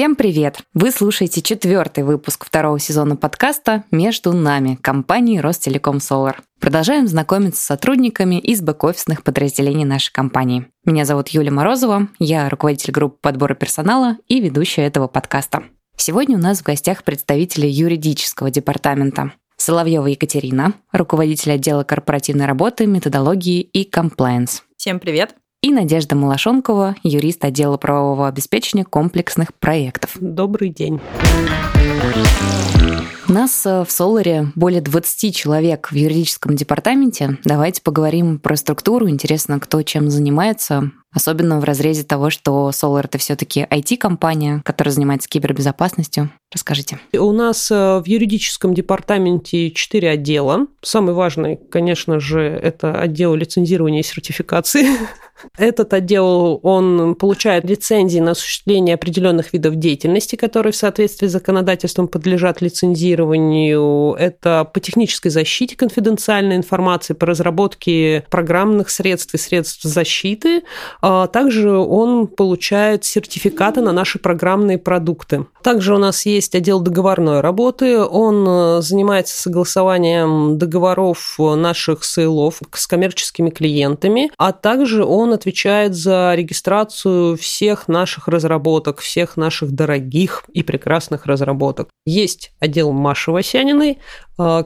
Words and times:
Всем 0.00 0.16
привет! 0.16 0.60
Вы 0.72 0.92
слушаете 0.92 1.42
четвертый 1.42 2.04
выпуск 2.04 2.46
второго 2.46 2.78
сезона 2.78 3.16
подкаста 3.16 3.84
«Между 3.90 4.32
нами» 4.32 4.76
компании 4.80 5.36
Ростелеком 5.36 6.00
Солар. 6.00 6.42
Продолжаем 6.58 7.06
знакомиться 7.06 7.60
с 7.60 7.66
сотрудниками 7.66 8.36
из 8.36 8.62
бэк-офисных 8.62 9.22
подразделений 9.22 9.84
нашей 9.84 10.10
компании. 10.10 10.64
Меня 10.86 11.04
зовут 11.04 11.28
Юлия 11.28 11.50
Морозова, 11.50 12.08
я 12.18 12.48
руководитель 12.48 12.94
группы 12.94 13.18
подбора 13.20 13.54
персонала 13.54 14.16
и 14.26 14.40
ведущая 14.40 14.86
этого 14.86 15.06
подкаста. 15.06 15.64
Сегодня 15.98 16.38
у 16.38 16.40
нас 16.40 16.60
в 16.60 16.64
гостях 16.64 17.04
представители 17.04 17.66
юридического 17.66 18.50
департамента. 18.50 19.34
Соловьева 19.58 20.06
Екатерина, 20.06 20.72
руководитель 20.92 21.52
отдела 21.52 21.84
корпоративной 21.84 22.46
работы, 22.46 22.86
методологии 22.86 23.60
и 23.60 23.84
комплайенс. 23.84 24.62
Всем 24.78 24.98
привет! 24.98 25.34
И 25.62 25.72
Надежда 25.72 26.16
Малашонкова, 26.16 26.96
юрист 27.02 27.44
отдела 27.44 27.76
правового 27.76 28.28
обеспечения 28.28 28.84
комплексных 28.84 29.52
проектов. 29.54 30.16
Добрый 30.18 30.70
день. 30.70 31.00
Нас 33.28 33.64
э, 33.64 33.84
в 33.84 33.90
Соларе 33.92 34.50
более 34.56 34.80
20 34.80 35.36
человек 35.36 35.92
в 35.92 35.94
юридическом 35.94 36.56
департаменте. 36.56 37.38
Давайте 37.44 37.80
поговорим 37.80 38.40
про 38.40 38.56
структуру. 38.56 39.08
Интересно, 39.08 39.60
кто 39.60 39.82
чем 39.82 40.10
занимается. 40.10 40.90
Особенно 41.12 41.60
в 41.60 41.64
разрезе 41.64 42.02
того, 42.02 42.30
что 42.30 42.70
Solar 42.70 43.04
это 43.04 43.18
все-таки 43.18 43.66
IT-компания, 43.70 44.62
которая 44.64 44.92
занимается 44.92 45.28
кибербезопасностью. 45.28 46.30
Расскажите. 46.52 46.98
У 47.12 47.30
нас 47.30 47.70
э, 47.70 48.00
в 48.00 48.04
юридическом 48.06 48.74
департаменте 48.74 49.70
четыре 49.70 50.10
отдела. 50.10 50.66
Самый 50.82 51.14
важный, 51.14 51.56
конечно 51.56 52.18
же, 52.18 52.40
это 52.40 52.98
отдел 53.00 53.34
лицензирования 53.36 54.00
и 54.00 54.04
сертификации. 54.04 54.86
Этот 55.56 55.92
отдел, 55.94 56.60
он 56.62 57.14
получает 57.14 57.64
лицензии 57.64 58.18
на 58.18 58.32
осуществление 58.32 58.94
определенных 58.94 59.52
видов 59.52 59.76
деятельности, 59.76 60.36
которые 60.36 60.72
в 60.72 60.76
соответствии 60.76 61.26
с 61.26 61.32
законодательством 61.32 62.08
подлежат 62.08 62.60
лицензированию. 62.60 64.14
Это 64.18 64.68
по 64.72 64.80
технической 64.80 65.30
защите 65.30 65.76
конфиденциальной 65.76 66.56
информации, 66.56 67.14
по 67.14 67.26
разработке 67.26 68.24
программных 68.30 68.90
средств 68.90 69.34
и 69.34 69.38
средств 69.38 69.82
защиты. 69.82 70.62
А 71.00 71.26
также 71.26 71.70
он 71.70 72.26
получает 72.26 73.04
сертификаты 73.04 73.80
на 73.80 73.92
наши 73.92 74.18
программные 74.18 74.78
продукты. 74.78 75.46
Также 75.62 75.94
у 75.94 75.98
нас 75.98 76.26
есть 76.26 76.54
отдел 76.54 76.80
договорной 76.80 77.40
работы. 77.40 77.98
Он 78.00 78.46
э, 78.48 78.82
занимается 78.82 79.40
согласованием 79.40 80.58
договоров 80.58 81.36
наших 81.38 82.04
сейлов 82.04 82.60
с 82.72 82.86
коммерческими 82.86 83.50
клиентами, 83.50 84.30
а 84.38 84.52
также 84.52 85.04
он 85.04 85.29
отвечает 85.32 85.94
за 85.94 86.34
регистрацию 86.34 87.36
всех 87.36 87.88
наших 87.88 88.28
разработок, 88.28 89.00
всех 89.00 89.36
наших 89.36 89.72
дорогих 89.72 90.44
и 90.52 90.62
прекрасных 90.62 91.26
разработок. 91.26 91.88
Есть 92.04 92.52
отдел 92.60 92.92
Маши 92.92 93.30
Васяниной, 93.30 93.98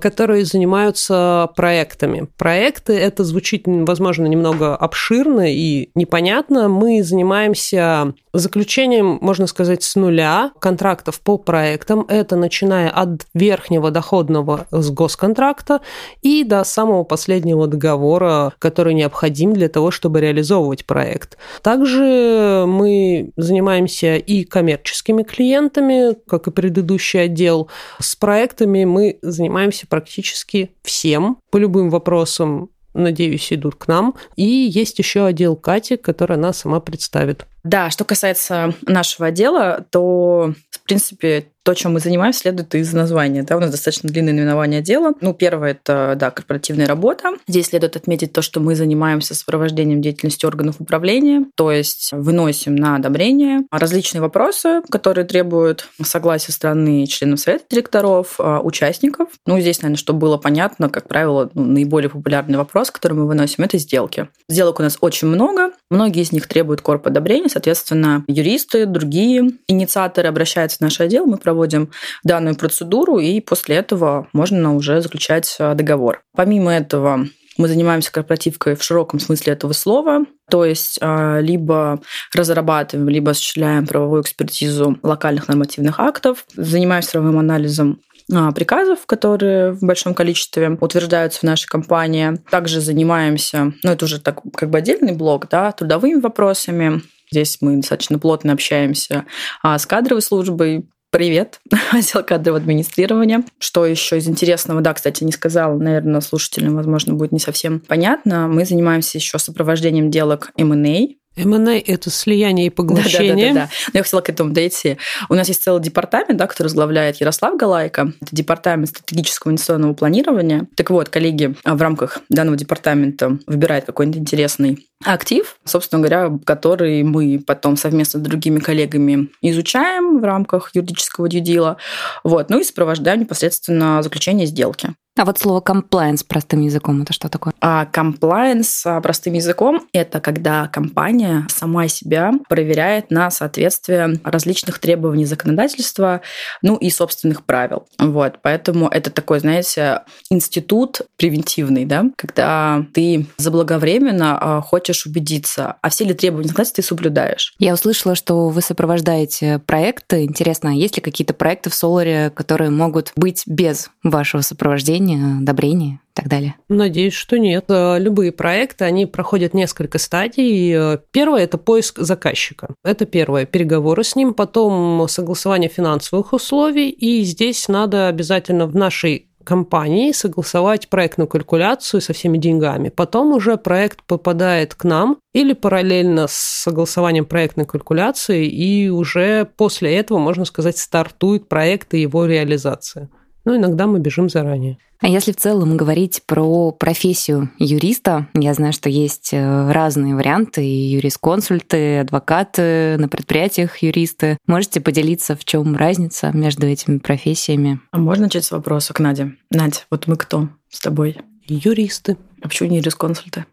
которые 0.00 0.44
занимаются 0.44 1.50
проектами. 1.56 2.28
Проекты, 2.36 2.92
это 2.92 3.24
звучит, 3.24 3.64
возможно, 3.66 4.26
немного 4.26 4.76
обширно 4.76 5.52
и 5.52 5.90
непонятно. 5.94 6.68
Мы 6.68 7.02
занимаемся 7.02 8.14
заключением, 8.32 9.18
можно 9.20 9.46
сказать, 9.46 9.82
с 9.82 9.94
нуля 9.94 10.50
контрактов 10.60 11.20
по 11.20 11.38
проектам. 11.38 12.04
Это 12.08 12.36
начиная 12.36 12.90
от 12.90 13.26
верхнего 13.32 13.90
доходного 13.90 14.66
с 14.70 14.90
госконтракта 14.90 15.80
и 16.22 16.44
до 16.44 16.64
самого 16.64 17.04
последнего 17.04 17.66
договора, 17.66 18.52
который 18.58 18.94
необходим 18.94 19.52
для 19.52 19.68
того, 19.68 19.90
чтобы 19.90 20.20
реализовывать 20.20 20.84
проект. 20.84 21.38
Также 21.62 22.64
мы 22.66 23.30
занимаемся 23.36 24.16
и 24.16 24.44
коммерческими 24.44 25.22
клиентами, 25.22 26.16
как 26.26 26.48
и 26.48 26.50
предыдущий 26.50 27.22
отдел. 27.22 27.68
С 28.00 28.16
проектами 28.16 28.84
мы 28.84 29.18
занимаемся 29.22 29.63
практически 29.86 30.72
всем 30.82 31.38
по 31.50 31.56
любым 31.56 31.90
вопросам 31.90 32.70
надеюсь, 32.94 33.52
идут 33.52 33.74
к 33.74 33.88
нам. 33.88 34.14
И 34.36 34.44
есть 34.44 34.98
еще 34.98 35.26
отдел 35.26 35.56
Кати, 35.56 35.96
который 35.96 36.36
она 36.36 36.52
сама 36.52 36.80
представит. 36.80 37.46
Да, 37.64 37.90
что 37.90 38.04
касается 38.04 38.74
нашего 38.82 39.28
отдела, 39.28 39.84
то, 39.90 40.52
в 40.70 40.84
принципе, 40.84 41.46
то, 41.64 41.72
чем 41.72 41.94
мы 41.94 42.00
занимаемся, 42.00 42.40
следует 42.40 42.74
из 42.74 42.92
названия. 42.92 43.42
Да, 43.42 43.56
у 43.56 43.60
нас 43.60 43.70
достаточно 43.70 44.10
длинное 44.10 44.34
наименование 44.34 44.82
дела. 44.82 45.14
Ну, 45.22 45.32
первое– 45.32 45.70
это, 45.72 46.14
да, 46.14 46.30
корпоративная 46.30 46.86
работа. 46.86 47.30
Здесь 47.48 47.68
следует 47.68 47.96
отметить 47.96 48.34
то, 48.34 48.42
что 48.42 48.60
мы 48.60 48.74
занимаемся 48.74 49.34
сопровождением 49.34 50.02
деятельности 50.02 50.44
органов 50.44 50.76
управления, 50.78 51.46
то 51.56 51.72
есть 51.72 52.10
выносим 52.12 52.76
на 52.76 52.96
одобрение 52.96 53.62
различные 53.70 54.20
вопросы, 54.20 54.82
которые 54.90 55.24
требуют 55.24 55.88
согласия 56.02 56.52
стороны 56.52 57.06
членов 57.06 57.40
совета 57.40 57.64
директоров, 57.70 58.34
а, 58.38 58.60
участников. 58.60 59.30
Ну, 59.46 59.58
здесь, 59.58 59.80
наверное, 59.80 59.96
чтобы 59.96 60.18
было 60.18 60.36
понятно, 60.36 60.90
как 60.90 61.08
правило, 61.08 61.50
ну, 61.54 61.64
наиболее 61.64 62.10
популярный 62.10 62.58
вопрос, 62.58 62.90
который 62.90 63.14
мы 63.14 63.26
выносим, 63.26 63.64
это 63.64 63.78
сделки. 63.78 64.28
Сделок 64.50 64.80
у 64.80 64.82
нас 64.82 64.98
очень 65.00 65.28
много, 65.28 65.70
многие 65.90 66.22
из 66.22 66.32
них 66.32 66.46
требуют 66.46 66.82
корп 66.82 67.06
одобрения, 67.06 67.48
соответственно, 67.54 68.24
юристы, 68.26 68.84
другие 68.84 69.52
инициаторы 69.68 70.28
обращаются 70.28 70.78
в 70.78 70.80
наш 70.80 71.00
отдел, 71.00 71.24
мы 71.24 71.38
проводим 71.38 71.90
данную 72.24 72.56
процедуру, 72.56 73.18
и 73.18 73.40
после 73.40 73.76
этого 73.76 74.26
можно 74.32 74.74
уже 74.74 75.00
заключать 75.00 75.54
э, 75.60 75.74
договор. 75.74 76.22
Помимо 76.34 76.72
этого, 76.74 77.28
мы 77.56 77.68
занимаемся 77.68 78.10
корпоративкой 78.10 78.74
в 78.74 78.82
широком 78.82 79.20
смысле 79.20 79.52
этого 79.52 79.72
слова, 79.72 80.24
то 80.50 80.64
есть 80.64 80.98
э, 81.00 81.40
либо 81.42 82.00
разрабатываем, 82.34 83.08
либо 83.08 83.30
осуществляем 83.30 83.86
правовую 83.86 84.22
экспертизу 84.22 84.98
локальных 85.04 85.46
нормативных 85.46 86.00
актов, 86.00 86.46
занимаемся 86.56 87.12
правовым 87.12 87.38
анализом 87.38 88.00
э, 88.32 88.50
приказов, 88.52 89.06
которые 89.06 89.70
в 89.70 89.80
большом 89.82 90.14
количестве 90.14 90.76
утверждаются 90.80 91.40
в 91.40 91.44
нашей 91.44 91.68
компании. 91.68 92.40
Также 92.50 92.80
занимаемся, 92.80 93.72
ну 93.84 93.92
это 93.92 94.06
уже 94.06 94.20
так 94.20 94.40
как 94.56 94.70
бы 94.70 94.78
отдельный 94.78 95.12
блок, 95.12 95.46
да, 95.48 95.70
трудовыми 95.70 96.20
вопросами. 96.20 97.02
Здесь 97.34 97.58
мы 97.60 97.78
достаточно 97.78 98.20
плотно 98.20 98.52
общаемся 98.52 99.24
а, 99.60 99.76
с 99.76 99.86
кадровой 99.86 100.22
службой, 100.22 100.86
Привет, 101.10 101.60
отдел 101.92 102.24
кадрового 102.24 102.60
администрирования. 102.60 103.44
Что 103.60 103.86
еще 103.86 104.18
из 104.18 104.26
интересного? 104.26 104.80
Да, 104.80 104.94
кстати, 104.94 105.22
не 105.22 105.30
сказала, 105.30 105.76
наверное, 105.78 106.20
слушателям, 106.20 106.74
возможно, 106.74 107.14
будет 107.14 107.30
не 107.30 107.38
совсем 107.38 107.78
понятно. 107.78 108.48
Мы 108.48 108.64
занимаемся 108.64 109.18
еще 109.18 109.38
сопровождением 109.38 110.10
делок 110.10 110.50
M&A, 110.56 111.14
M&A– 111.36 111.78
это 111.86 112.10
слияние 112.10 112.66
и 112.66 112.70
поглощение. 112.74 113.52
Да, 113.52 113.60
да, 113.60 113.66
да, 113.66 113.66
да. 113.66 113.90
Но 113.92 113.98
я 113.98 114.02
хотела 114.02 114.20
к 114.20 114.28
этому 114.28 114.50
дойти. 114.52 114.98
У 115.28 115.34
нас 115.34 115.48
есть 115.48 115.62
целый 115.62 115.82
департамент, 115.82 116.36
да, 116.36 116.46
который 116.46 116.68
возглавляет 116.68 117.16
Ярослав 117.16 117.56
Галайко. 117.56 118.12
Это 118.20 118.34
департамент 118.34 118.88
стратегического 118.88 119.50
инвестиционного 119.50 119.94
планирования. 119.94 120.66
Так 120.76 120.90
вот, 120.90 121.08
коллеги 121.08 121.54
в 121.64 121.80
рамках 121.80 122.20
данного 122.28 122.56
департамента 122.56 123.38
выбирают 123.46 123.84
какой-нибудь 123.84 124.20
интересный 124.20 124.86
актив, 125.04 125.56
собственно 125.64 126.00
говоря, 126.00 126.32
который 126.44 127.02
мы 127.02 127.42
потом 127.44 127.76
совместно 127.76 128.20
с 128.20 128.22
другими 128.22 128.58
коллегами 128.58 129.28
изучаем 129.42 130.20
в 130.20 130.24
рамках 130.24 130.70
юридического 130.74 131.28
дьюдила, 131.28 131.76
вот, 132.22 132.48
ну 132.48 132.60
и 132.60 132.64
сопровождаем 132.64 133.20
непосредственно 133.20 134.02
заключение 134.02 134.46
сделки. 134.46 134.94
А 135.16 135.24
вот 135.24 135.38
слово 135.38 135.60
compliance 135.60 136.24
простым 136.26 136.62
языком 136.62 137.02
это 137.02 137.12
что 137.12 137.28
такое? 137.28 137.54
А 137.60 137.86
compliance 137.92 138.82
а, 138.84 139.00
простым 139.00 139.34
языком 139.34 139.86
это 139.92 140.20
когда 140.20 140.66
компания 140.66 141.46
сама 141.48 141.86
себя 141.86 142.32
проверяет 142.48 143.12
на 143.12 143.30
соответствие 143.30 144.18
различных 144.24 144.80
требований 144.80 145.24
законодательства, 145.24 146.20
ну 146.62 146.74
и 146.74 146.90
собственных 146.90 147.44
правил. 147.44 147.86
Вот, 147.98 148.40
поэтому 148.42 148.88
это 148.88 149.12
такой, 149.12 149.38
знаете, 149.38 150.00
институт 150.30 151.02
превентивный, 151.16 151.84
да, 151.84 152.06
когда 152.16 152.84
ты 152.92 153.26
заблаговременно 153.36 154.38
а, 154.40 154.60
хочешь 154.62 155.06
убедиться, 155.06 155.76
а 155.80 155.90
все 155.90 156.04
ли 156.04 156.14
требования 156.14 156.48
законодательства 156.48 156.82
ты 156.82 156.88
соблюдаешь. 156.88 157.54
Я 157.60 157.74
услышала, 157.74 158.16
что 158.16 158.48
вы 158.48 158.60
сопровождаете 158.62 159.60
проекты. 159.60 160.24
Интересно, 160.24 160.70
а 160.70 160.72
есть 160.72 160.96
ли 160.96 161.02
какие-то 161.02 161.34
проекты 161.34 161.70
в 161.70 161.74
Соларе, 161.74 162.30
которые 162.30 162.70
могут 162.70 163.12
быть 163.14 163.44
без 163.46 163.90
вашего 164.02 164.40
сопровождения? 164.40 165.03
Одобрение, 165.04 165.38
одобрение 165.38 165.94
и 165.94 166.14
так 166.14 166.28
далее? 166.28 166.54
Надеюсь, 166.68 167.14
что 167.14 167.38
нет. 167.38 167.66
Э, 167.68 167.98
любые 167.98 168.32
проекты, 168.32 168.84
они 168.84 169.06
проходят 169.06 169.54
несколько 169.54 169.98
стадий. 169.98 170.72
Э, 170.74 170.98
первое– 171.12 171.42
это 171.44 171.58
поиск 171.58 171.98
заказчика. 171.98 172.74
Это 172.82 173.04
первое– 173.06 173.44
переговоры 173.46 174.04
с 174.04 174.16
ним, 174.16 174.34
потом 174.34 175.06
согласование 175.08 175.68
финансовых 175.68 176.32
условий, 176.32 176.90
и 176.90 177.22
здесь 177.24 177.68
надо 177.68 178.08
обязательно 178.08 178.66
в 178.66 178.74
нашей 178.74 179.28
компании 179.44 180.12
согласовать 180.12 180.88
проектную 180.88 181.28
калькуляцию 181.28 182.00
со 182.00 182.12
всеми 182.12 182.38
деньгами. 182.38 182.88
Потом 182.88 183.32
уже 183.32 183.56
проект 183.56 184.02
попадает 184.04 184.74
к 184.74 184.84
нам 184.84 185.18
или 185.32 185.52
параллельно 185.52 186.26
с 186.26 186.32
согласованием 186.64 187.26
проектной 187.26 187.66
калькуляции, 187.66 188.46
и 188.46 188.88
уже 188.88 189.44
после 189.56 189.94
этого, 189.96 190.18
можно 190.18 190.44
сказать, 190.44 190.78
стартует 190.78 191.48
проект 191.48 191.94
и 191.94 192.00
его 192.00 192.24
реализация. 192.24 193.10
Но 193.44 193.56
иногда 193.56 193.86
мы 193.86 193.98
бежим 193.98 194.28
заранее. 194.28 194.78
А 195.00 195.08
если 195.08 195.32
в 195.32 195.36
целом 195.36 195.76
говорить 195.76 196.22
про 196.26 196.70
профессию 196.70 197.50
юриста, 197.58 198.28
я 198.34 198.54
знаю, 198.54 198.72
что 198.72 198.88
есть 198.88 199.30
э, 199.32 199.70
разные 199.70 200.14
варианты, 200.14 200.64
и 200.64 200.92
юрисконсульты, 200.92 201.98
адвокаты, 201.98 202.96
на 202.98 203.08
предприятиях 203.08 203.78
юристы. 203.78 204.38
Можете 204.46 204.80
поделиться, 204.80 205.36
в 205.36 205.44
чем 205.44 205.76
разница 205.76 206.30
между 206.32 206.66
этими 206.66 206.98
профессиями? 206.98 207.80
А 207.90 207.98
можно 207.98 208.24
начать 208.24 208.44
с 208.44 208.50
вопроса 208.50 208.94
к 208.94 209.00
Наде? 209.00 209.34
Надя, 209.50 209.80
вот 209.90 210.06
мы 210.06 210.16
кто 210.16 210.48
с 210.70 210.80
тобой? 210.80 211.18
Юристы. 211.46 212.16
А 212.40 212.48
почему 212.48 212.70
не 212.70 212.78
юрисконсульты? 212.78 213.44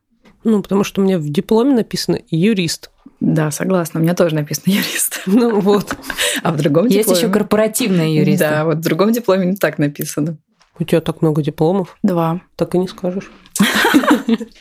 Ну, 0.44 0.62
потому 0.62 0.84
что 0.84 1.02
у 1.02 1.04
меня 1.04 1.20
в 1.20 1.30
дипломе 1.30 1.76
написано 1.76 2.20
юрист. 2.30 2.91
Да, 3.22 3.52
согласна. 3.52 4.00
У 4.00 4.04
меня 4.04 4.16
тоже 4.16 4.36
написано 4.36 4.64
юрист. 4.74 5.22
Ну 5.28 5.62
вот. 5.62 5.96
А 6.44 6.52
в 6.52 6.58
другом 6.58 6.88
Есть 6.88 7.08
дипломе... 7.08 7.20
еще 7.20 7.30
корпоративные 7.30 8.16
юристы. 8.16 8.50
Да, 8.50 8.66
вот 8.66 8.78
в 8.78 8.82
другом 8.82 9.12
дипломе 9.12 9.46
не 9.46 9.56
так 9.56 9.78
написано. 9.78 10.38
У 10.80 10.84
тебя 10.84 11.02
так 11.02 11.22
много 11.22 11.44
дипломов. 11.44 11.96
Два. 12.02 12.42
Так 12.56 12.76
и 12.76 12.78
не 12.78 12.88
скажешь. 12.88 13.32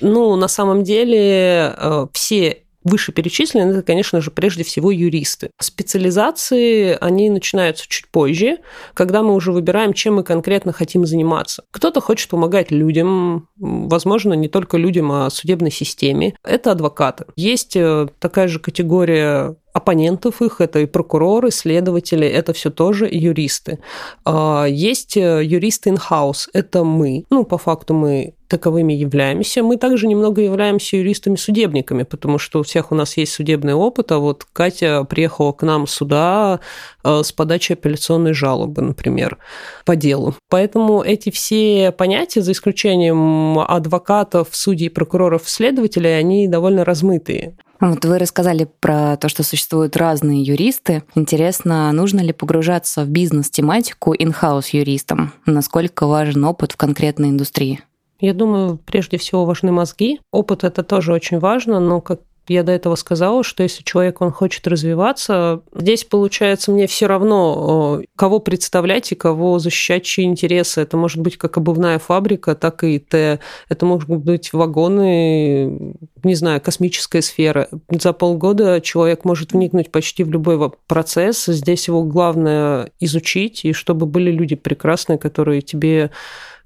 Ну, 0.00 0.34
на 0.36 0.48
самом 0.48 0.82
деле, 0.82 1.74
э, 1.76 2.06
все 2.12 2.64
вышеперечисленные, 2.84 3.70
это, 3.70 3.82
конечно 3.82 4.20
же, 4.20 4.30
прежде 4.30 4.64
всего 4.64 4.90
юристы. 4.90 5.50
Специализации, 5.60 6.96
они 7.00 7.30
начинаются 7.30 7.86
чуть 7.88 8.08
позже, 8.08 8.58
когда 8.94 9.22
мы 9.22 9.34
уже 9.34 9.52
выбираем, 9.52 9.92
чем 9.92 10.16
мы 10.16 10.22
конкретно 10.22 10.72
хотим 10.72 11.06
заниматься. 11.06 11.64
Кто-то 11.70 12.00
хочет 12.00 12.28
помогать 12.30 12.70
людям, 12.70 13.48
возможно, 13.58 14.34
не 14.34 14.48
только 14.48 14.76
людям, 14.76 15.12
а 15.12 15.30
судебной 15.30 15.70
системе. 15.70 16.34
Это 16.44 16.72
адвокаты. 16.72 17.26
Есть 17.36 17.76
э, 17.76 18.08
такая 18.18 18.48
же 18.48 18.58
категория 18.58 19.56
оппонентов 19.72 20.42
их, 20.42 20.60
это 20.60 20.80
и 20.80 20.86
прокуроры, 20.86 21.50
следователи, 21.50 22.26
это 22.26 22.52
все 22.52 22.70
тоже 22.70 23.08
юристы. 23.10 23.78
А, 24.24 24.64
есть 24.64 25.16
э, 25.16 25.44
юристы 25.44 25.90
in-house, 25.90 26.48
это 26.52 26.84
мы. 26.84 27.24
Ну, 27.30 27.44
по 27.44 27.58
факту 27.58 27.94
мы 27.94 28.34
таковыми 28.50 28.92
являемся. 28.92 29.62
Мы 29.62 29.76
также 29.76 30.06
немного 30.06 30.42
являемся 30.42 30.96
юристами-судебниками, 30.96 32.02
потому 32.02 32.38
что 32.38 32.60
у 32.60 32.62
всех 32.62 32.92
у 32.92 32.94
нас 32.94 33.16
есть 33.16 33.32
судебный 33.32 33.74
опыт, 33.74 34.12
а 34.12 34.18
вот 34.18 34.44
Катя 34.52 35.04
приехала 35.04 35.52
к 35.52 35.62
нам 35.62 35.86
сюда 35.86 36.60
э, 37.04 37.22
с 37.22 37.32
подачи 37.32 37.72
апелляционной 37.72 38.34
жалобы, 38.34 38.82
например, 38.82 39.38
по 39.86 39.96
делу. 39.96 40.34
Поэтому 40.48 41.02
эти 41.02 41.30
все 41.30 41.92
понятия, 41.92 42.42
за 42.42 42.52
исключением 42.52 43.60
адвокатов, 43.60 44.48
судей, 44.50 44.90
прокуроров, 44.90 45.48
следователей, 45.48 46.18
они 46.18 46.48
довольно 46.48 46.84
размытые. 46.84 47.56
Вот 47.80 48.04
вы 48.04 48.18
рассказали 48.18 48.68
про 48.80 49.16
то, 49.16 49.30
что 49.30 49.42
существуют 49.42 49.96
разные 49.96 50.42
юристы. 50.42 51.02
Интересно, 51.14 51.90
нужно 51.92 52.20
ли 52.20 52.34
погружаться 52.34 53.04
в 53.04 53.08
бизнес-тематику 53.08 54.12
in-house 54.14 54.70
юристам? 54.72 55.32
Насколько 55.46 56.06
важен 56.06 56.44
опыт 56.44 56.72
в 56.72 56.76
конкретной 56.76 57.30
индустрии? 57.30 57.80
Я 58.20 58.34
думаю, 58.34 58.78
прежде 58.84 59.16
всего 59.16 59.44
важны 59.44 59.72
мозги. 59.72 60.20
Опыт 60.30 60.64
это 60.64 60.82
тоже 60.82 61.12
очень 61.12 61.38
важно, 61.38 61.80
но 61.80 62.00
как 62.00 62.20
я 62.48 62.64
до 62.64 62.72
этого 62.72 62.96
сказала, 62.96 63.44
что 63.44 63.62
если 63.62 63.84
человек, 63.84 64.20
он 64.20 64.32
хочет 64.32 64.66
развиваться, 64.66 65.62
здесь, 65.72 66.02
получается, 66.02 66.72
мне 66.72 66.88
все 66.88 67.06
равно, 67.06 68.02
кого 68.16 68.40
представлять 68.40 69.12
и 69.12 69.14
кого 69.14 69.60
защищать, 69.60 70.02
чьи 70.02 70.24
интересы. 70.24 70.80
Это 70.80 70.96
может 70.96 71.20
быть 71.20 71.36
как 71.36 71.58
обувная 71.58 72.00
фабрика, 72.00 72.56
так 72.56 72.82
и 72.82 72.98
Т. 72.98 73.38
Это 73.68 73.86
могут 73.86 74.08
быть 74.08 74.52
вагоны, 74.52 75.94
не 76.24 76.34
знаю, 76.34 76.60
космическая 76.60 77.22
сфера. 77.22 77.68
За 77.88 78.12
полгода 78.12 78.80
человек 78.80 79.24
может 79.24 79.52
вникнуть 79.52 79.92
почти 79.92 80.24
в 80.24 80.30
любой 80.30 80.72
процесс. 80.88 81.44
Здесь 81.46 81.86
его 81.86 82.02
главное 82.02 82.90
изучить, 82.98 83.64
и 83.64 83.72
чтобы 83.72 84.06
были 84.06 84.32
люди 84.32 84.56
прекрасные, 84.56 85.18
которые 85.18 85.62
тебе 85.62 86.10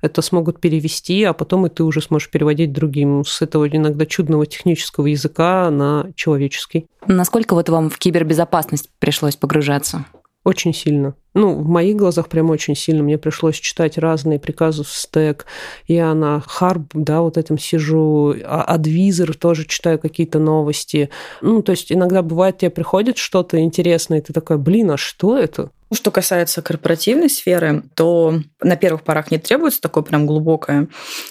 это 0.04 0.20
смогут 0.20 0.60
перевести, 0.60 1.24
а 1.24 1.32
потом 1.32 1.66
и 1.66 1.70
ты 1.70 1.82
уже 1.82 2.02
сможешь 2.02 2.30
переводить 2.30 2.72
другим 2.72 3.24
с 3.24 3.40
этого 3.40 3.66
иногда 3.66 4.04
чудного 4.04 4.44
технического 4.44 5.06
языка 5.06 5.70
на 5.70 6.12
человеческий. 6.14 6.86
Насколько 7.06 7.54
вот 7.54 7.70
вам 7.70 7.88
в 7.88 7.98
кибербезопасность 7.98 8.90
пришлось 8.98 9.36
погружаться? 9.36 10.04
Очень 10.44 10.74
сильно. 10.74 11.14
Ну, 11.34 11.54
в 11.54 11.68
моих 11.68 11.96
глазах 11.96 12.28
прям 12.28 12.50
очень 12.50 12.76
сильно. 12.76 13.02
Мне 13.02 13.18
пришлось 13.18 13.56
читать 13.56 13.98
разные 13.98 14.38
приказы 14.38 14.84
в 14.84 14.88
стек. 14.88 15.46
Я 15.88 16.14
на 16.14 16.40
Харб, 16.40 16.90
да, 16.94 17.22
вот 17.22 17.36
этим 17.36 17.58
сижу. 17.58 18.34
Адвизор 18.46 19.34
тоже 19.34 19.66
читаю 19.66 19.98
какие-то 19.98 20.38
новости. 20.38 21.10
Ну, 21.40 21.62
то 21.62 21.72
есть 21.72 21.90
иногда 21.90 22.22
бывает, 22.22 22.58
тебе 22.58 22.70
приходит 22.70 23.18
что-то 23.18 23.58
интересное, 23.58 24.18
и 24.18 24.22
ты 24.22 24.32
такой, 24.32 24.58
блин, 24.58 24.92
а 24.92 24.96
что 24.96 25.36
это? 25.36 25.70
Что 25.92 26.10
касается 26.10 26.62
корпоративной 26.62 27.28
сферы, 27.28 27.84
то 27.94 28.40
на 28.62 28.76
первых 28.76 29.02
порах 29.02 29.30
не 29.30 29.38
требуется 29.38 29.80
такое 29.80 30.02
прям 30.02 30.26
глубокое 30.26 30.88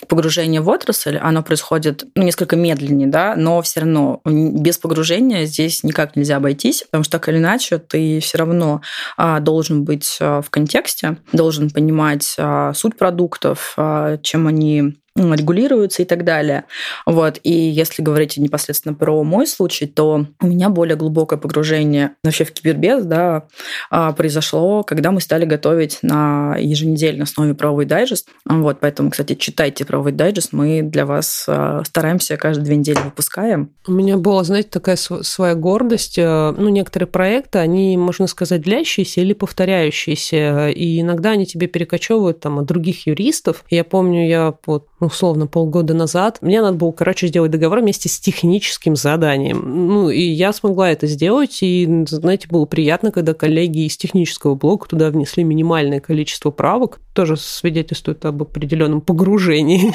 погружение 0.08 0.62
в 0.62 0.70
отрасль. 0.70 1.18
Оно 1.18 1.44
происходит 1.44 2.06
ну, 2.16 2.24
несколько 2.24 2.56
медленнее, 2.56 3.08
да, 3.08 3.36
но 3.36 3.62
все 3.62 3.82
равно 3.82 4.22
без 4.26 4.78
погружения 4.78 5.46
здесь 5.46 5.84
никак 5.84 6.16
нельзя 6.16 6.38
обойтись, 6.38 6.84
потому 6.84 7.04
что 7.04 7.14
так 7.14 7.28
или 7.30 7.38
иначе 7.38 7.80
ты 7.80 8.20
все 8.20 8.38
равно 8.38 8.82
а, 9.18 9.40
должен 9.40 9.84
быть 9.84 9.93
а, 10.19 10.42
в 10.42 10.50
контексте, 10.50 11.18
должен 11.31 11.69
понимать 11.69 12.36
а, 12.38 12.74
суть 12.74 12.98
продуктов, 12.98 13.75
чем 14.22 14.48
они 14.48 14.95
регулируются 15.15 16.01
и 16.01 16.06
так 16.06 16.24
далее. 16.24 16.65
Вот. 17.06 17.39
И 17.44 17.51
если 17.51 18.01
говорить 18.01 18.38
непосредственно 18.38 18.95
про 18.95 19.24
мой 19.24 19.45
случай, 19.45 19.86
то 19.86 20.25
у 20.42 20.48
меня 20.48 20.69
более 20.69 20.95
глубокое 20.95 21.38
погружение 21.38 22.12
вообще 22.24 22.45
в 22.45 22.51
кибербез 22.51 23.06
да, 23.06 23.44
а, 23.92 24.12
произошло, 24.13 24.83
когда 24.83 25.12
мы 25.12 25.21
стали 25.21 25.45
готовить 25.45 26.00
на 26.01 26.56
еженедельной 26.57 27.24
основе 27.24 27.54
правовой 27.54 27.86
дайджест. 27.86 28.27
Вот. 28.45 28.80
Поэтому, 28.80 29.12
кстати, 29.12 29.36
читайте 29.36 29.86
правовой 29.86 30.13
дайджест. 30.13 30.51
Мы 30.51 30.81
для 30.81 31.06
вас 31.06 31.45
а, 31.48 31.83
стараемся 31.86 32.38
каждые 32.38 32.66
две 32.66 32.77
недели 32.77 33.00
выпускаем. 33.00 33.71
У 33.88 33.92
меня 33.92 34.18
была, 34.18 34.44
знаете, 34.44 34.69
такая 34.69 34.95
своя 34.95 35.56
гордость. 35.56 36.18
Э, 36.18 36.54
ну, 36.57 36.69
некоторые 36.69 37.07
проекты, 37.07 37.59
они, 37.59 37.98
можно 37.98 38.27
сказать, 38.27 38.62
длящиеся 38.62 39.21
или 39.21 39.33
повторяющиеся. 39.33 40.69
И 40.69 41.01
иногда 41.01 41.31
они 41.31 41.45
тебе 41.45 41.68
перекочевывают 41.68 42.39
там 42.39 42.59
от 42.59 42.66
других 42.66 43.06
юристов. 43.06 43.63
Я 43.69 43.83
помню, 43.83 44.27
я 44.27 44.54
вот 44.66 44.88
условно 45.06 45.48
полгода 45.48 45.94
назад, 45.94 46.38
мне 46.42 46.62
надо 46.62 46.78
было, 46.78 46.92
короче, 46.92 47.28
сделать 47.28 47.52
договор 47.52 47.80
вместе 47.80 48.10
с 48.10 48.20
техническим 48.20 48.96
заданием. 48.96 49.62
Ну, 49.88 50.10
и 50.10 50.22
я 50.22 50.54
смогла 50.54 50.90
это 50.92 51.08
сделать, 51.08 51.60
и, 51.62 52.06
знаете, 52.08 52.48
было 52.50 52.66
приятно, 52.66 53.12
когда 53.12 53.34
коллеги 53.34 53.86
из 53.86 53.98
технического 53.98 54.56
блока 54.56 54.90
туда 54.90 55.10
внесли 55.10 55.44
минимальное 55.44 56.00
количество 56.00 56.52
правок, 56.52 57.00
тоже 57.14 57.38
свидетельствует 57.38 58.26
об 58.26 58.42
определенном 58.42 59.02
погружении. 59.02 59.94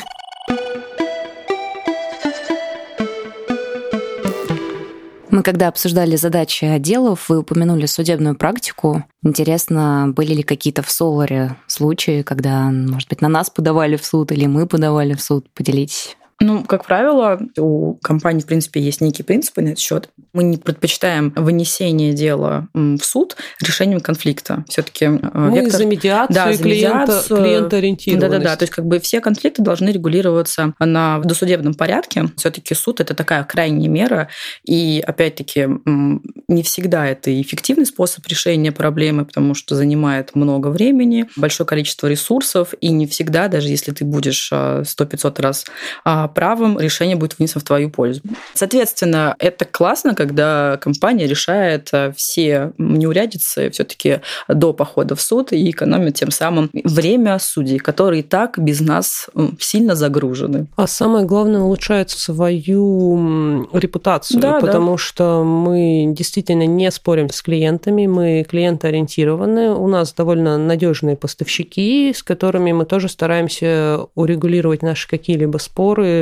Мы 5.31 5.43
когда 5.43 5.69
обсуждали 5.69 6.17
задачи 6.17 6.65
отделов, 6.65 7.29
вы 7.29 7.39
упомянули 7.39 7.87
судебную 7.87 8.35
практику. 8.35 9.05
Интересно, 9.23 10.13
были 10.15 10.35
ли 10.35 10.43
какие-то 10.43 10.83
в 10.83 10.91
Соларе 10.91 11.57
случаи, 11.67 12.23
когда, 12.23 12.71
может 12.71 13.09
быть, 13.09 13.21
на 13.21 13.29
нас 13.29 13.51
подавали 13.51 13.97
в 13.97 14.05
суд 14.05 14.33
или 14.33 14.47
мы 14.47 14.67
подавали 14.67 15.15
в 15.15 15.21
суд? 15.21 15.47
Поделитесь. 15.55 16.18
Ну, 16.41 16.63
как 16.63 16.85
правило, 16.85 17.41
у 17.59 17.95
компании, 17.95 18.43
в 18.43 18.47
принципе, 18.47 18.81
есть 18.81 19.01
некие 19.01 19.25
принципы 19.25 19.61
на 19.61 19.69
этот 19.69 19.81
счет. 19.81 20.09
Мы 20.33 20.45
не 20.45 20.57
предпочитаем 20.57 21.33
вынесение 21.35 22.13
дела 22.13 22.69
в 22.75 23.01
суд 23.01 23.37
решением 23.61 23.99
конфликта. 23.99 24.65
Все-таки 24.69 25.07
э, 25.07 25.19
Мы 25.33 25.59
вектор... 25.59 25.81
за 25.81 25.87
медиацию 25.87 26.35
да, 26.35 26.53
за 26.53 26.63
клиента, 26.63 27.25
клиента 27.27 27.81
Да-да-да. 28.21 28.57
То 28.57 28.63
есть, 28.63 28.73
как 28.73 28.87
бы 28.87 29.01
все 29.01 29.21
конфликты 29.21 29.63
должны 29.63 29.89
регулироваться 29.89 30.75
на 30.79 31.19
досудебном 31.19 31.75
порядке. 31.75 32.27
Все-таки 32.37 32.73
суд 32.75 33.01
это 33.01 33.15
такая 33.15 33.43
крайняя 33.43 33.89
мера. 33.89 34.29
И 34.65 35.03
опять-таки, 35.05 35.69
не 35.87 36.63
всегда 36.63 37.07
это 37.07 37.41
эффективный 37.41 37.87
способ 37.87 38.25
решения 38.29 38.71
проблемы, 38.71 39.25
потому 39.25 39.55
что 39.55 39.75
занимает 39.75 40.37
много 40.37 40.69
времени, 40.69 41.29
большое 41.35 41.67
количество 41.67 42.07
ресурсов, 42.07 42.75
и 42.81 42.91
не 42.91 43.09
всегда, 43.09 43.49
даже 43.49 43.69
если 43.69 43.91
ты 43.91 44.05
будешь 44.05 44.53
100-500 44.53 44.85
э, 45.39 45.43
раз 45.43 45.65
а, 46.05 46.28
правом 46.29 46.79
решение 46.79 47.17
будет 47.17 47.39
вынесено 47.39 47.61
в 47.61 47.65
твою 47.65 47.91
пользу. 47.91 48.21
Соответственно, 48.55 49.35
это 49.39 49.65
классно, 49.65 50.15
когда 50.15 50.79
компания 50.81 51.27
решает 51.27 51.89
э, 51.93 52.13
все 52.17 52.73
неурядицы 52.79 53.71
все-таки 53.71 54.21
до 54.49 54.73
похода 54.73 55.15
в 55.15 55.21
суд 55.21 55.53
и 55.53 55.71
экономит 55.71 56.15
тем 56.15 56.31
самым 56.31 56.71
время 56.73 57.39
судей, 57.39 57.79
которые 57.79 58.21
и 58.21 58.23
так 58.23 58.59
без 58.59 58.81
нас 58.81 59.29
сильно 59.59 59.95
загружены. 59.95 60.67
А 60.77 60.87
самое 60.87 61.25
главное, 61.27 61.61
улучшает 61.61 62.11
свою 62.11 63.69
репутацию, 63.73 64.41
да, 64.41 64.61
потому 64.61 64.93
да. 64.93 64.99
что 64.99 65.45
мы 65.45 66.07
действительно 66.15 66.67
не 66.67 66.91
спорим 66.91 67.31
с 67.31 67.43
клиентами, 67.43 68.07
мы 68.07 68.45
клиентоориентированы, 68.49 69.71
у 69.71 69.87
нас 69.89 70.13
довольно 70.13 70.59
надежные 70.59 71.17
поставщики, 71.17 72.13
с 72.15 72.23
которыми 72.23 72.73
мы 72.73 72.85
тоже 72.85 73.09
стараемся 73.09 74.01
урегулировать 74.15 74.83
наши 74.83 75.09
какие-либо 75.09 75.59
споры 75.59 76.18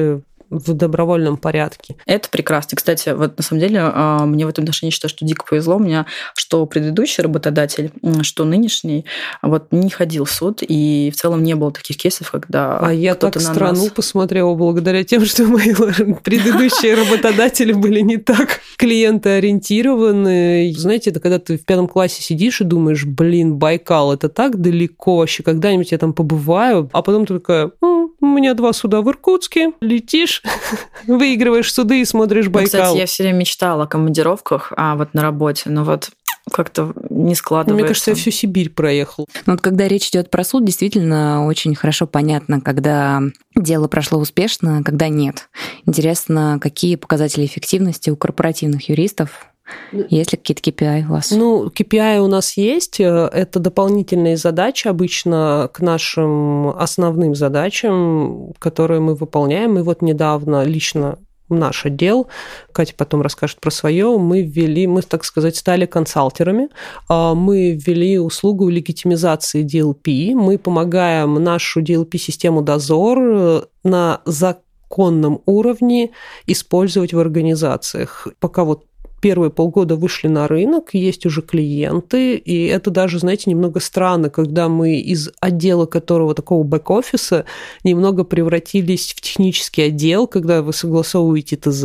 в 0.50 0.72
добровольном 0.74 1.36
порядке. 1.36 1.96
Это 2.06 2.28
прекрасно. 2.28 2.76
Кстати, 2.76 3.08
вот 3.10 3.36
на 3.36 3.42
самом 3.42 3.60
деле 3.60 3.80
а, 3.82 4.24
мне 4.26 4.46
в 4.46 4.48
этом 4.48 4.62
отношении 4.64 4.92
считаю, 4.92 5.10
что 5.10 5.24
дико 5.24 5.44
повезло. 5.48 5.78
Меня 5.78 6.06
что 6.36 6.66
предыдущий 6.66 7.22
работодатель, 7.22 7.90
что 8.22 8.44
нынешний, 8.44 9.06
вот 9.42 9.72
не 9.72 9.90
ходил 9.90 10.24
в 10.24 10.30
суд, 10.30 10.62
и 10.62 11.12
в 11.14 11.16
целом 11.18 11.42
не 11.42 11.54
было 11.54 11.72
таких 11.72 11.96
кейсов, 11.96 12.30
когда 12.30 12.78
А 12.78 12.92
я 12.92 13.14
так 13.14 13.40
страну 13.40 13.84
нас... 13.84 13.90
посмотрела 13.90 14.54
благодаря 14.54 15.02
тем, 15.04 15.24
что 15.24 15.44
мои 15.44 15.74
предыдущие 16.24 16.94
работодатели 16.94 17.72
были 17.72 18.00
не 18.00 18.18
так 18.18 18.60
клиентоориентированы. 18.76 20.72
Знаете, 20.76 21.10
это 21.10 21.18
когда 21.20 21.38
ты 21.38 21.58
в 21.58 21.64
пятом 21.64 21.88
классе 21.88 22.22
сидишь 22.22 22.60
и 22.60 22.64
думаешь, 22.64 23.04
блин, 23.04 23.56
Байкал, 23.56 24.12
это 24.12 24.28
так 24.28 24.60
далеко, 24.60 25.16
вообще 25.16 25.42
когда-нибудь 25.42 25.90
я 25.92 25.98
там 25.98 26.12
побываю, 26.12 26.88
а 26.92 27.02
потом 27.02 27.26
только 27.26 27.72
у 28.20 28.26
меня 28.26 28.54
два 28.54 28.72
суда 28.72 29.02
в 29.02 29.10
Иркутске, 29.10 29.72
летишь, 29.80 30.42
выигрываешь 31.06 31.72
суды 31.72 32.00
и 32.00 32.04
смотришь 32.04 32.48
Байкал. 32.48 32.80
Ну, 32.80 32.84
кстати, 32.84 32.98
я 32.98 33.06
все 33.06 33.22
время 33.24 33.38
мечтала 33.38 33.84
о 33.84 33.86
командировках, 33.86 34.72
а 34.76 34.96
вот 34.96 35.14
на 35.14 35.22
работе, 35.22 35.70
но 35.70 35.84
вот 35.84 36.10
как-то 36.50 36.92
не 37.10 37.34
складывается. 37.34 37.74
Мне 37.74 37.88
кажется, 37.88 38.10
я 38.10 38.16
всю 38.16 38.30
Сибирь 38.30 38.70
проехал. 38.70 39.26
Ну, 39.46 39.54
вот 39.54 39.62
когда 39.62 39.88
речь 39.88 40.08
идет 40.08 40.30
про 40.30 40.44
суд, 40.44 40.64
действительно 40.64 41.44
очень 41.46 41.74
хорошо 41.74 42.06
понятно, 42.06 42.60
когда 42.60 43.20
дело 43.56 43.88
прошло 43.88 44.18
успешно, 44.18 44.82
когда 44.84 45.08
нет. 45.08 45.48
Интересно, 45.86 46.58
какие 46.60 46.96
показатели 46.96 47.44
эффективности 47.44 48.10
у 48.10 48.16
корпоративных 48.16 48.88
юристов 48.88 49.46
есть 49.92 50.32
ли 50.32 50.38
какие-то 50.38 50.70
KPI 50.70 51.04
у 51.06 51.12
вас? 51.12 51.30
Ну, 51.30 51.66
KPI 51.66 52.20
у 52.20 52.26
нас 52.26 52.56
есть. 52.56 53.00
Это 53.00 53.58
дополнительные 53.58 54.36
задачи 54.36 54.88
обычно 54.88 55.70
к 55.72 55.80
нашим 55.80 56.68
основным 56.68 57.34
задачам, 57.34 58.52
которые 58.58 59.00
мы 59.00 59.14
выполняем. 59.14 59.78
И 59.78 59.82
вот 59.82 60.02
недавно 60.02 60.64
лично 60.64 61.18
наш 61.48 61.86
отдел, 61.86 62.28
Катя 62.72 62.94
потом 62.96 63.22
расскажет 63.22 63.60
про 63.60 63.70
свое, 63.70 64.18
мы 64.18 64.42
ввели, 64.42 64.86
мы, 64.86 65.02
так 65.02 65.24
сказать, 65.24 65.56
стали 65.56 65.86
консалтерами, 65.86 66.68
а, 67.08 67.34
мы 67.34 67.72
ввели 67.72 68.18
услугу 68.18 68.68
легитимизации 68.68 69.64
DLP, 69.64 70.34
мы 70.34 70.58
помогаем 70.58 71.34
нашу 71.34 71.82
DLP-систему 71.82 72.62
дозор 72.62 73.18
э, 73.20 73.62
на 73.84 74.22
законном 74.24 75.42
уровне 75.46 76.10
использовать 76.46 77.12
в 77.12 77.18
организациях. 77.18 78.26
Пока 78.40 78.64
вот 78.64 78.84
первые 79.20 79.50
полгода 79.50 79.96
вышли 79.96 80.28
на 80.28 80.46
рынок, 80.46 80.90
есть 80.92 81.26
уже 81.26 81.42
клиенты, 81.42 82.36
и 82.36 82.66
это 82.66 82.90
даже, 82.90 83.18
знаете, 83.18 83.50
немного 83.50 83.80
странно, 83.80 84.30
когда 84.30 84.68
мы 84.68 84.98
из 85.00 85.30
отдела 85.40 85.86
которого 85.86 86.34
такого 86.34 86.64
бэк-офиса 86.64 87.44
немного 87.82 88.24
превратились 88.24 89.12
в 89.16 89.20
технический 89.20 89.82
отдел, 89.82 90.26
когда 90.26 90.62
вы 90.62 90.72
согласовываете 90.72 91.56
ТЗ, 91.56 91.82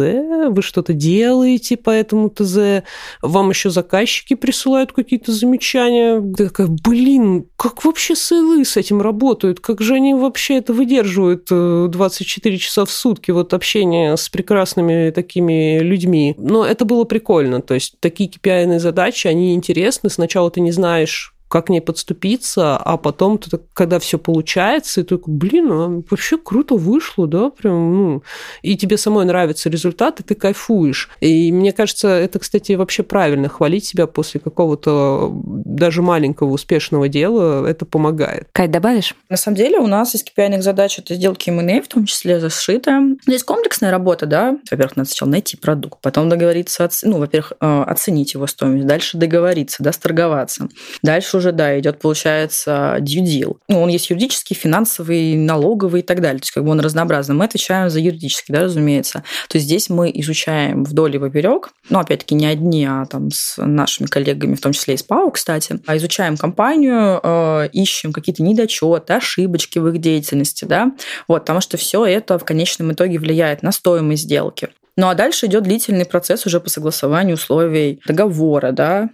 вы 0.50 0.62
что-то 0.62 0.94
делаете 0.94 1.78
по 1.78 1.90
этому 1.90 2.30
ТЗ, 2.30 2.84
вам 3.22 3.50
еще 3.50 3.70
заказчики 3.70 4.34
присылают 4.34 4.92
какие-то 4.92 5.32
замечания. 5.32 6.22
Ты 6.36 6.50
такая, 6.50 6.68
блин, 6.68 7.46
как 7.56 7.84
вообще 7.86 8.16
СЛы 8.16 8.66
с 8.66 8.78
этим 8.78 9.02
работают? 9.02 9.60
Как 9.60 9.82
же 9.82 9.96
они 9.96 10.14
вообще 10.14 10.58
это 10.58 10.74
выдерживают 10.74 11.48
24 11.50 12.56
э, 12.56 12.58
часа 12.58 12.86
в 12.86 12.92
сутки, 12.92 13.32
вот 13.32 13.54
общение 13.54 14.18
с 14.18 14.30
прекрасными 14.30 15.12
такими 15.12 15.80
людьми? 15.80 16.36
Но 16.38 16.66
это 16.66 16.86
было 16.86 17.04
прикольно 17.04 17.21
прикольно. 17.22 17.62
То 17.62 17.76
есть 17.76 18.00
такие 18.00 18.30
KPI 18.30 18.80
задачи, 18.80 19.28
они 19.28 19.54
интересны. 19.54 20.10
Сначала 20.10 20.50
ты 20.50 20.60
не 20.60 20.72
знаешь, 20.72 21.36
как 21.52 21.68
к 21.68 21.70
ней 21.70 21.82
подступиться, 21.82 22.78
а 22.78 22.96
потом, 22.98 23.38
ты, 23.38 23.60
когда 23.74 24.00
все 24.00 24.18
получается, 24.18 25.02
и 25.02 25.04
ты 25.04 25.18
такой, 25.18 25.34
блин, 25.34 25.72
а 25.72 26.02
вообще 26.10 26.38
круто 26.38 26.76
вышло, 26.76 27.28
да, 27.28 27.50
прям, 27.50 27.96
ну, 27.96 28.24
и 28.62 28.78
тебе 28.78 28.98
самой 28.98 29.26
нравится 29.26 29.70
результат, 29.70 30.22
и 30.22 30.24
ты 30.24 30.34
кайфуешь. 30.34 31.10
И 31.20 31.52
мне 31.52 31.74
кажется, 31.74 32.08
это, 32.08 32.40
кстати, 32.40 32.72
вообще 32.72 33.04
правильно, 33.04 33.50
хвалить 33.50 33.86
себя 33.86 34.08
после 34.08 34.40
какого-то 34.40 35.30
даже 35.44 36.02
маленького 36.02 36.52
успешного 36.52 37.10
дела, 37.10 37.68
это 37.68 37.86
помогает. 37.86 38.48
Кать, 38.54 38.72
добавишь? 38.72 39.14
На 39.30 39.36
самом 39.36 39.58
деле 39.58 39.78
у 39.78 39.88
нас 39.88 40.16
из 40.16 40.24
KPI 40.24 40.62
задач 40.62 41.00
это 41.00 41.16
сделки 41.16 41.50
M&A, 41.50 41.82
в 41.82 41.88
том 41.90 42.06
числе 42.06 42.40
зашита. 42.40 43.02
Здесь 43.28 43.44
комплексная 43.44 43.92
работа, 43.92 44.26
да. 44.26 44.58
Во-первых, 44.72 44.96
надо 44.96 45.10
сначала 45.10 45.30
найти 45.30 45.58
продукт, 45.58 46.00
потом 46.02 46.30
договориться, 46.30 46.90
ну, 47.04 47.18
во-первых, 47.18 47.54
э, 47.60 47.84
оценить 47.88 48.34
его 48.36 48.48
стоимость, 48.48 48.88
дальше 48.88 49.18
договориться, 49.18 49.84
да, 49.84 49.92
сторговаться. 49.92 50.70
Дальше 51.04 51.41
уже, 51.42 51.52
да, 51.52 51.78
идет, 51.80 52.00
получается, 52.00 52.98
deal. 53.00 53.58
Ну, 53.68 53.82
он 53.82 53.90
есть 53.90 54.10
юридический, 54.10 54.56
финансовый, 54.56 55.36
налоговый 55.36 56.02
и 56.02 56.04
так 56.04 56.22
далее. 56.22 56.40
То 56.40 56.44
есть, 56.44 56.52
как 56.52 56.64
бы 56.64 56.72
он 56.72 56.80
разнообразный. 56.80 57.36
Мы 57.36 57.46
отвечаем 57.46 57.90
за 57.90 58.00
юридический, 58.00 58.54
да, 58.54 58.62
разумеется. 58.62 59.24
То 59.50 59.58
есть, 59.58 59.66
здесь 59.66 59.90
мы 59.90 60.12
изучаем 60.14 60.84
вдоль 60.84 61.16
и 61.16 61.20
поперек, 61.20 61.70
ну, 61.90 62.00
опять-таки, 62.00 62.36
не 62.36 62.46
одни, 62.46 62.86
а 62.86 63.06
там 63.06 63.32
с 63.32 63.62
нашими 63.62 64.08
коллегами, 64.08 64.56
в 64.56 64.62
том 64.62 64.72
числе 64.72 64.94
из 64.94 65.04
ПАУ, 65.04 65.32
кстати, 65.32 65.80
а 65.86 65.98
изучаем 65.98 66.38
компанию, 66.38 67.20
э, 67.22 67.70
ищем 67.74 68.14
какие-то 68.14 68.44
недочеты, 68.44 69.14
ошибочки 69.14 69.80
в 69.80 69.88
их 69.88 70.00
деятельности, 70.00 70.66
да, 70.66 70.92
вот, 71.28 71.42
потому 71.42 71.62
что 71.62 71.78
все 71.78 72.06
это 72.06 72.38
в 72.38 72.46
конечном 72.46 72.92
итоге 72.94 73.18
влияет 73.18 73.64
на 73.64 73.72
стоимость 73.72 74.24
сделки. 74.24 74.70
Ну 74.98 75.08
а 75.08 75.16
дальше 75.16 75.46
идет 75.46 75.64
длительный 75.64 76.06
процесс 76.06 76.46
уже 76.46 76.60
по 76.60 76.70
согласованию 76.70 77.36
условий 77.36 78.02
договора, 78.06 78.72
да, 78.72 79.10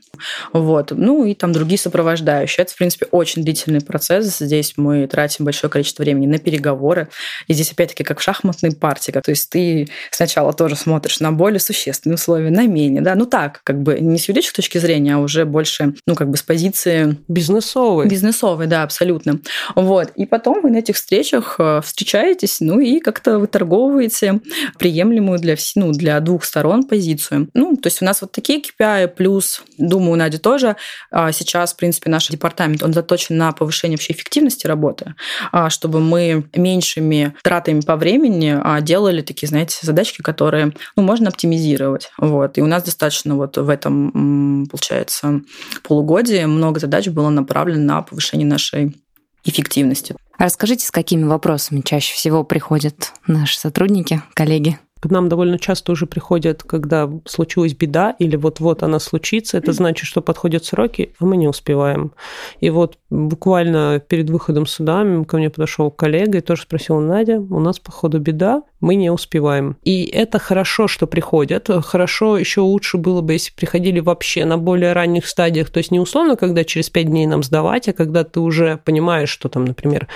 вот, 0.52 0.92
ну 0.92 1.26
и 1.26 1.36
там 1.36 1.52
другие 1.52 1.78
сопровождающие. 1.78 2.64
Это, 2.64 2.74
в 2.74 2.78
принципе, 2.78 3.06
очень 3.12 3.44
длительный 3.44 3.82
процесс. 3.82 4.40
Здесь 4.40 4.74
мы 4.78 5.06
тратим 5.08 5.46
большое 5.46 5.70
количество 5.70 6.02
времени 6.02 6.26
на 6.26 6.40
переговоры. 6.40 7.10
И 7.48 7.54
здесь, 7.54 7.72
опять-таки, 7.72 8.04
как 8.04 8.20
в 8.20 8.24
шахматной 8.24 8.76
партии, 8.76 9.12
то 9.12 9.30
есть 9.30 9.50
ты 9.50 9.88
сначала 10.12 10.52
тоже 10.52 10.76
смотришь 10.76 11.20
на 11.20 11.32
более 11.32 11.60
существенные 11.60 12.16
условия, 12.16 12.50
на 12.50 12.66
менее, 12.66 13.02
да, 13.02 13.14
ну 13.16 13.26
так, 13.26 13.62
как 13.64 13.82
бы 13.82 14.00
не 14.00 14.18
с 14.18 14.28
юридической 14.28 14.58
точки 14.58 14.80
зрения, 14.80 15.16
а 15.16 15.20
уже 15.20 15.46
больше, 15.46 15.94
ну 16.08 16.16
как 16.16 16.30
бы 16.30 16.38
с 16.38 16.42
позиции... 16.42 17.18
Бизнесовой. 17.28 18.08
Бизнесовой, 18.08 18.66
да, 18.66 18.84
абсолютно. 18.84 19.40
Вот, 19.76 20.12
и 20.16 20.26
потом 20.26 20.62
вы 20.62 20.72
на 20.72 20.78
этих 20.78 20.96
встречах 20.96 21.56
э, 21.60 21.82
встречаетесь, 21.84 22.62
ну 22.62 22.80
и 22.80 23.00
как-то 23.00 23.38
выторговываете 23.38 24.40
приемлемую 24.80 25.40
для 25.40 25.56
всех 25.56 25.67
ну, 25.76 25.92
для 25.92 26.20
двух 26.20 26.44
сторон 26.44 26.84
позицию. 26.84 27.50
Ну, 27.54 27.76
то 27.76 27.88
есть 27.88 28.02
у 28.02 28.06
нас 28.06 28.22
вот 28.22 28.32
такие 28.32 28.62
KPI, 28.62 29.08
плюс, 29.10 29.64
думаю, 29.78 30.12
у 30.12 30.16
Нади 30.16 30.38
тоже, 30.38 30.76
а, 31.12 31.32
сейчас, 31.32 31.74
в 31.74 31.78
принципе, 31.78 32.10
наш 32.10 32.28
департамент, 32.30 32.84
он 32.84 32.94
заточен 32.94 33.38
на 33.38 33.52
повышение 33.52 33.98
вообще 33.98 34.14
эффективности 34.14 34.68
работы, 34.68 35.16
а, 35.52 35.70
чтобы 35.70 36.00
мы 36.00 36.46
меньшими 36.56 37.36
тратами 37.44 37.82
по 37.82 37.96
времени 37.96 38.58
а, 38.62 38.82
делали 38.82 39.22
такие, 39.22 39.48
знаете, 39.48 39.78
задачки, 39.82 40.22
которые, 40.22 40.74
ну, 40.96 41.04
можно 41.04 41.30
оптимизировать. 41.30 42.10
Вот. 42.18 42.58
И 42.58 42.62
у 42.62 42.68
нас 42.68 42.84
достаточно 42.84 43.36
вот 43.36 43.58
в 43.58 43.70
этом, 43.70 44.68
получается, 44.70 45.42
полугодии 45.84 46.46
много 46.46 46.80
задач 46.80 47.08
было 47.08 47.30
направлено 47.30 47.84
на 47.84 48.02
повышение 48.02 48.48
нашей 48.48 48.96
эффективности. 49.44 50.16
расскажите, 50.38 50.86
с 50.86 50.92
какими 50.92 51.24
вопросами 51.24 51.82
чаще 51.82 52.14
всего 52.14 52.44
приходят 52.44 53.14
наши 53.26 53.58
сотрудники, 53.58 54.22
коллеги? 54.34 54.78
К 55.00 55.10
нам 55.10 55.30
довольно 55.30 55.60
часто 55.60 55.92
уже 55.92 56.06
приходят, 56.06 56.64
когда 56.64 57.10
случилась 57.26 57.74
беда 57.74 58.16
или 58.20 58.36
вот-вот 58.36 58.84
она 58.84 59.00
случится. 59.00 59.58
Это 59.58 59.72
значит, 59.74 60.06
что 60.06 60.22
подходят 60.22 60.66
сроки, 60.66 61.14
а 61.20 61.26
мы 61.26 61.38
не 61.38 61.48
успеваем. 61.48 62.12
И 62.60 62.70
вот 62.70 62.98
буквально 63.10 64.02
перед 64.06 64.30
выходом 64.30 64.66
суда 64.66 65.06
ко 65.28 65.38
мне 65.38 65.50
подошел 65.50 65.92
коллега 65.92 66.40
и 66.40 66.42
тоже 66.42 66.64
спросил, 66.64 67.00
Надя, 67.00 67.40
у 67.40 67.60
нас, 67.60 67.80
походу, 67.80 68.20
беда, 68.20 68.64
мы 68.80 68.96
не 68.96 69.10
успеваем. 69.10 69.78
И 69.84 70.06
это 70.06 70.40
хорошо, 70.40 70.88
что 70.88 71.08
приходят. 71.08 71.70
Хорошо, 71.84 72.38
еще 72.38 72.62
лучше 72.62 72.98
было 72.98 73.22
бы, 73.22 73.34
если 73.34 73.52
приходили 73.54 74.00
вообще 74.00 74.46
на 74.46 74.58
более 74.58 74.94
ранних 74.94 75.28
стадиях. 75.28 75.70
То 75.70 75.80
есть 75.80 75.92
не 75.92 76.00
условно, 76.00 76.36
когда 76.36 76.64
через 76.64 76.90
пять 76.90 77.08
дней 77.08 77.26
нам 77.26 77.44
сдавать, 77.44 77.88
а 77.88 77.94
когда 77.94 78.24
ты 78.24 78.40
уже 78.40 78.78
понимаешь, 78.84 79.30
что 79.30 79.50
там, 79.50 79.66
например, 79.66 80.08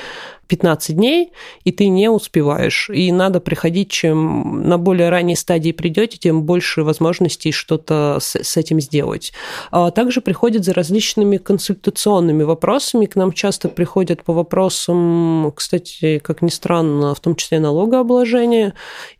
15 0.51 0.97
дней, 0.97 1.31
и 1.63 1.71
ты 1.71 1.87
не 1.87 2.09
успеваешь. 2.09 2.89
И 2.89 3.09
надо 3.13 3.39
приходить, 3.39 3.89
чем 3.89 4.67
на 4.67 4.77
более 4.77 5.07
ранней 5.07 5.37
стадии 5.37 5.71
придете, 5.71 6.17
тем 6.17 6.43
больше 6.43 6.83
возможностей 6.83 7.53
что-то 7.53 8.17
с, 8.19 8.35
с 8.35 8.57
этим 8.57 8.81
сделать. 8.81 9.31
А 9.71 9.91
также 9.91 10.19
приходят 10.19 10.65
за 10.65 10.73
различными 10.73 11.37
консультационными 11.37 12.43
вопросами. 12.43 13.05
К 13.05 13.15
нам 13.15 13.31
часто 13.31 13.69
приходят 13.69 14.23
по 14.23 14.33
вопросам, 14.33 15.53
кстати, 15.55 16.19
как 16.19 16.41
ни 16.41 16.49
странно, 16.49 17.15
в 17.15 17.21
том 17.21 17.37
числе 17.37 17.61
налогообложения. 17.61 18.73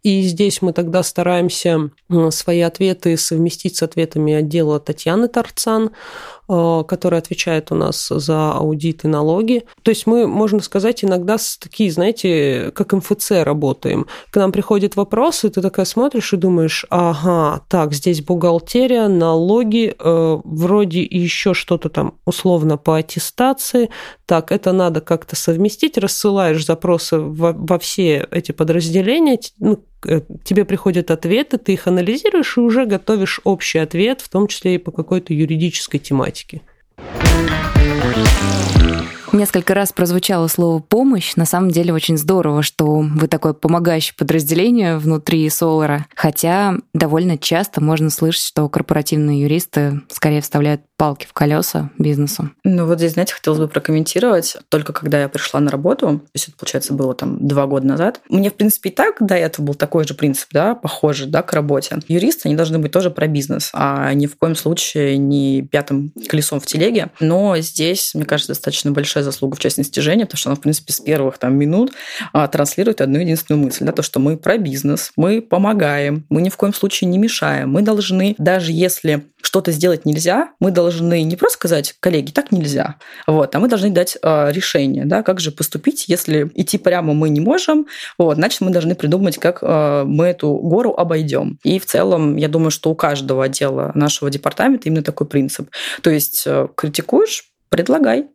И 0.03 0.23
здесь 0.23 0.61
мы 0.61 0.73
тогда 0.73 1.01
стараемся 1.01 1.91
свои 2.31 2.59
ответы 2.59 3.15
совместить 3.15 3.77
с 3.77 3.83
ответами 3.83 4.33
отдела 4.33 4.81
Татьяны 4.81 5.29
Торцан, 5.29 5.91
Э, 6.40 6.40
который 6.87 7.19
отвечает 7.19 7.71
у 7.71 7.75
нас 7.75 8.09
за 8.09 8.51
аудит 8.51 9.05
и 9.05 9.07
налоги. 9.07 9.63
То 9.83 9.89
есть 9.89 10.05
мы, 10.05 10.27
можно 10.27 10.59
сказать, 10.59 11.03
иногда 11.03 11.31
иногда 11.31 11.37
такие, 11.59 11.91
знаете, 11.91 12.71
как 12.73 12.93
МФЦ 12.93 13.31
работаем. 13.43 14.07
К 14.31 14.37
нам 14.37 14.51
приходит 14.51 14.95
вопрос, 14.95 15.43
и 15.43 15.49
ты 15.49 15.61
такая 15.61 15.85
смотришь 15.85 16.33
и 16.33 16.37
думаешь, 16.37 16.85
ага, 16.89 17.61
так, 17.69 17.93
здесь 17.93 18.21
бухгалтерия, 18.21 19.07
налоги, 19.07 19.95
э, 19.97 20.37
вроде 20.43 21.01
еще 21.03 21.53
что-то 21.53 21.89
там 21.89 22.15
условно 22.25 22.77
по 22.77 22.97
аттестации, 22.97 23.89
так, 24.25 24.51
это 24.51 24.71
надо 24.71 25.01
как-то 25.01 25.35
совместить, 25.35 25.97
рассылаешь 25.97 26.65
запросы 26.65 27.19
во, 27.19 27.53
во 27.53 27.79
все 27.79 28.27
эти 28.31 28.51
подразделения, 28.51 29.39
ну, 29.59 29.73
э, 29.73 29.90
тебе 30.43 30.65
приходят 30.65 31.11
ответы, 31.11 31.57
ты 31.57 31.73
их 31.73 31.87
анализируешь 31.87 32.57
и 32.57 32.61
уже 32.61 32.85
готовишь 32.85 33.39
общий 33.43 33.79
ответ, 33.79 34.21
в 34.21 34.29
том 34.29 34.47
числе 34.47 34.75
и 34.75 34.77
по 34.77 34.91
какой-то 34.91 35.33
юридической 35.33 35.99
тематике. 35.99 36.61
Несколько 39.33 39.73
раз 39.73 39.93
прозвучало 39.93 40.47
слово 40.47 40.79
«помощь». 40.79 41.37
На 41.37 41.45
самом 41.45 41.71
деле 41.71 41.93
очень 41.93 42.17
здорово, 42.17 42.63
что 42.63 42.99
вы 42.99 43.27
такое 43.27 43.53
помогающее 43.53 44.13
подразделение 44.17 44.97
внутри 44.97 45.49
Солара. 45.49 46.05
Хотя 46.15 46.75
довольно 46.93 47.37
часто 47.37 47.81
можно 47.81 48.09
слышать, 48.09 48.43
что 48.43 48.67
корпоративные 48.67 49.41
юристы 49.41 50.01
скорее 50.09 50.41
вставляют 50.41 50.81
палки 50.97 51.25
в 51.27 51.33
колеса 51.33 51.89
бизнесу. 51.97 52.51
Ну 52.65 52.85
вот 52.85 52.97
здесь, 52.99 53.13
знаете, 53.13 53.33
хотелось 53.33 53.59
бы 53.59 53.67
прокомментировать. 53.67 54.57
Только 54.69 54.91
когда 54.91 55.21
я 55.21 55.29
пришла 55.29 55.59
на 55.61 55.71
работу, 55.71 56.19
то 56.19 56.31
есть 56.33 56.49
это, 56.49 56.57
получается, 56.57 56.93
было 56.93 57.15
там 57.15 57.47
два 57.47 57.67
года 57.67 57.87
назад, 57.87 58.19
мне, 58.29 58.49
в 58.49 58.53
принципе, 58.53 58.89
и 58.89 58.93
так 58.93 59.15
до 59.19 59.35
этого 59.35 59.65
был 59.65 59.73
такой 59.75 60.05
же 60.05 60.13
принцип, 60.13 60.49
да, 60.51 60.75
похожий, 60.75 61.27
да, 61.27 61.41
к 61.41 61.53
работе. 61.53 61.97
Юристы, 62.07 62.49
они 62.49 62.55
должны 62.55 62.79
быть 62.79 62.91
тоже 62.91 63.09
про 63.09 63.27
бизнес, 63.27 63.71
а 63.73 64.13
ни 64.13 64.27
в 64.27 64.37
коем 64.37 64.55
случае 64.55 65.17
не 65.17 65.63
пятым 65.63 66.13
колесом 66.27 66.59
в 66.59 66.65
телеге. 66.67 67.09
Но 67.19 67.57
здесь, 67.57 68.13
мне 68.13 68.25
кажется, 68.25 68.51
достаточно 68.51 68.91
большая 68.91 69.20
большая 69.21 69.23
заслуга 69.23 69.55
в 69.55 69.59
частности 69.59 69.99
Жени, 69.99 70.25
потому 70.25 70.37
что 70.37 70.49
она, 70.49 70.55
в 70.55 70.61
принципе, 70.61 70.93
с 70.93 70.99
первых 70.99 71.37
там, 71.37 71.55
минут 71.55 71.91
а, 72.33 72.47
транслирует 72.47 73.01
одну 73.01 73.19
единственную 73.19 73.63
мысль, 73.63 73.85
да, 73.85 73.91
то, 73.91 74.01
что 74.01 74.19
мы 74.19 74.37
про 74.37 74.57
бизнес, 74.57 75.11
мы 75.15 75.41
помогаем, 75.41 76.25
мы 76.29 76.41
ни 76.41 76.49
в 76.49 76.57
коем 76.57 76.73
случае 76.73 77.09
не 77.09 77.17
мешаем. 77.17 77.69
Мы 77.69 77.81
должны, 77.81 78.35
даже 78.37 78.71
если 78.71 79.25
что-то 79.41 79.71
сделать 79.71 80.05
нельзя, 80.05 80.51
мы 80.59 80.71
должны 80.71 81.23
не 81.23 81.35
просто 81.35 81.57
сказать, 81.57 81.95
коллеги, 81.99 82.31
так 82.31 82.51
нельзя, 82.51 82.95
вот, 83.27 83.55
а 83.55 83.59
мы 83.59 83.67
должны 83.67 83.89
дать 83.89 84.17
э, 84.21 84.51
решение, 84.51 85.05
да, 85.05 85.23
как 85.23 85.39
же 85.39 85.51
поступить, 85.51 86.05
если 86.07 86.49
идти 86.55 86.77
прямо 86.77 87.13
мы 87.13 87.29
не 87.29 87.39
можем, 87.39 87.87
вот, 88.17 88.35
значит, 88.35 88.61
мы 88.61 88.71
должны 88.71 88.95
придумать, 88.95 89.37
как 89.37 89.59
э, 89.61 90.03
мы 90.05 90.25
эту 90.27 90.53
гору 90.53 90.93
обойдем. 90.97 91.59
И 91.63 91.79
в 91.79 91.85
целом, 91.85 92.37
я 92.37 92.47
думаю, 92.47 92.71
что 92.71 92.91
у 92.91 92.95
каждого 92.95 93.43
отдела 93.43 93.91
нашего 93.95 94.29
департамента 94.29 94.89
именно 94.89 95.03
такой 95.03 95.27
принцип. 95.27 95.69
То 96.01 96.09
есть 96.09 96.43
э, 96.45 96.67
критикуешь, 96.75 97.51
предлагай. 97.69 98.27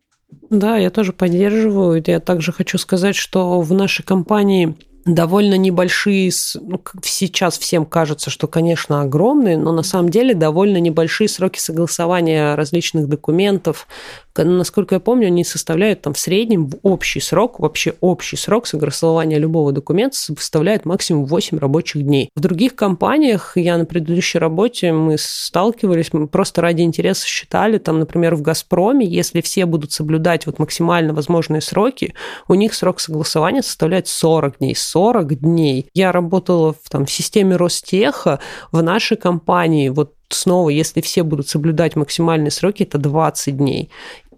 Да, 0.50 0.76
я 0.76 0.90
тоже 0.90 1.12
поддерживаю. 1.12 2.02
Я 2.06 2.20
также 2.20 2.52
хочу 2.52 2.78
сказать, 2.78 3.16
что 3.16 3.60
в 3.60 3.72
нашей 3.72 4.02
компании 4.02 4.76
довольно 5.04 5.56
небольшие, 5.56 6.32
ну, 6.54 6.82
сейчас 7.02 7.58
всем 7.58 7.86
кажется, 7.86 8.28
что, 8.28 8.48
конечно, 8.48 9.02
огромные, 9.02 9.56
но 9.56 9.72
на 9.72 9.82
самом 9.82 10.10
деле 10.10 10.34
довольно 10.34 10.78
небольшие 10.78 11.28
сроки 11.28 11.60
согласования 11.60 12.56
различных 12.56 13.08
документов, 13.08 13.86
насколько 14.44 14.96
я 14.96 15.00
помню, 15.00 15.28
они 15.28 15.44
составляют 15.44 16.02
там 16.02 16.14
в 16.14 16.18
среднем 16.18 16.70
общий 16.82 17.20
срок, 17.20 17.60
вообще 17.60 17.94
общий 18.00 18.36
срок 18.36 18.66
согласования 18.66 19.38
любого 19.38 19.72
документа 19.72 20.16
составляет 20.16 20.84
максимум 20.84 21.26
8 21.26 21.58
рабочих 21.58 22.02
дней. 22.02 22.30
В 22.34 22.40
других 22.40 22.74
компаниях, 22.74 23.52
я 23.56 23.78
на 23.78 23.84
предыдущей 23.84 24.38
работе, 24.38 24.92
мы 24.92 25.16
сталкивались, 25.18 26.12
мы 26.12 26.28
просто 26.28 26.62
ради 26.62 26.82
интереса 26.82 27.26
считали, 27.26 27.78
там, 27.78 27.98
например, 27.98 28.34
в 28.34 28.42
«Газпроме», 28.42 29.06
если 29.06 29.40
все 29.40 29.66
будут 29.66 29.92
соблюдать 29.92 30.46
вот 30.46 30.58
максимально 30.58 31.12
возможные 31.12 31.60
сроки, 31.60 32.14
у 32.48 32.54
них 32.54 32.74
срок 32.74 33.00
согласования 33.00 33.62
составляет 33.62 34.08
40 34.08 34.58
дней. 34.58 34.74
40 34.74 35.40
дней. 35.40 35.86
Я 35.94 36.12
работала 36.12 36.72
в, 36.72 36.88
там, 36.88 37.06
в 37.06 37.10
системе 37.10 37.56
Ростеха, 37.56 38.40
в 38.72 38.82
нашей 38.82 39.16
компании, 39.16 39.88
вот 39.88 40.12
снова, 40.28 40.70
если 40.70 41.00
все 41.00 41.22
будут 41.22 41.48
соблюдать 41.48 41.96
максимальные 41.96 42.50
сроки, 42.50 42.82
это 42.82 42.98
20 42.98 43.56
дней 43.56 43.90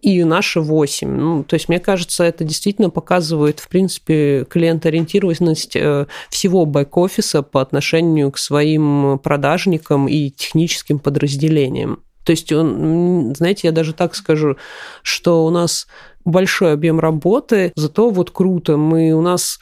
и 0.02 0.24
наши 0.24 0.60
8. 0.60 1.08
Ну, 1.08 1.44
то 1.44 1.54
есть, 1.54 1.68
мне 1.68 1.80
кажется, 1.80 2.24
это 2.24 2.44
действительно 2.44 2.90
показывает, 2.90 3.60
в 3.60 3.68
принципе, 3.68 4.44
клиентоориентированность 4.48 5.76
э, 5.76 6.06
всего 6.30 6.64
бэк-офиса 6.64 7.42
по 7.42 7.60
отношению 7.60 8.30
к 8.32 8.38
своим 8.38 9.18
продажникам 9.18 10.08
и 10.08 10.30
техническим 10.30 10.98
подразделениям. 10.98 12.02
То 12.24 12.32
есть, 12.32 12.52
он, 12.52 13.34
знаете, 13.34 13.68
я 13.68 13.72
даже 13.72 13.94
так 13.94 14.14
скажу, 14.14 14.56
что 15.02 15.46
у 15.46 15.50
нас 15.50 15.86
большой 16.28 16.72
объем 16.72 17.00
работы, 17.00 17.72
зато 17.74 18.10
вот 18.10 18.30
круто. 18.30 18.76
Мы 18.76 19.12
у 19.12 19.22
нас, 19.22 19.58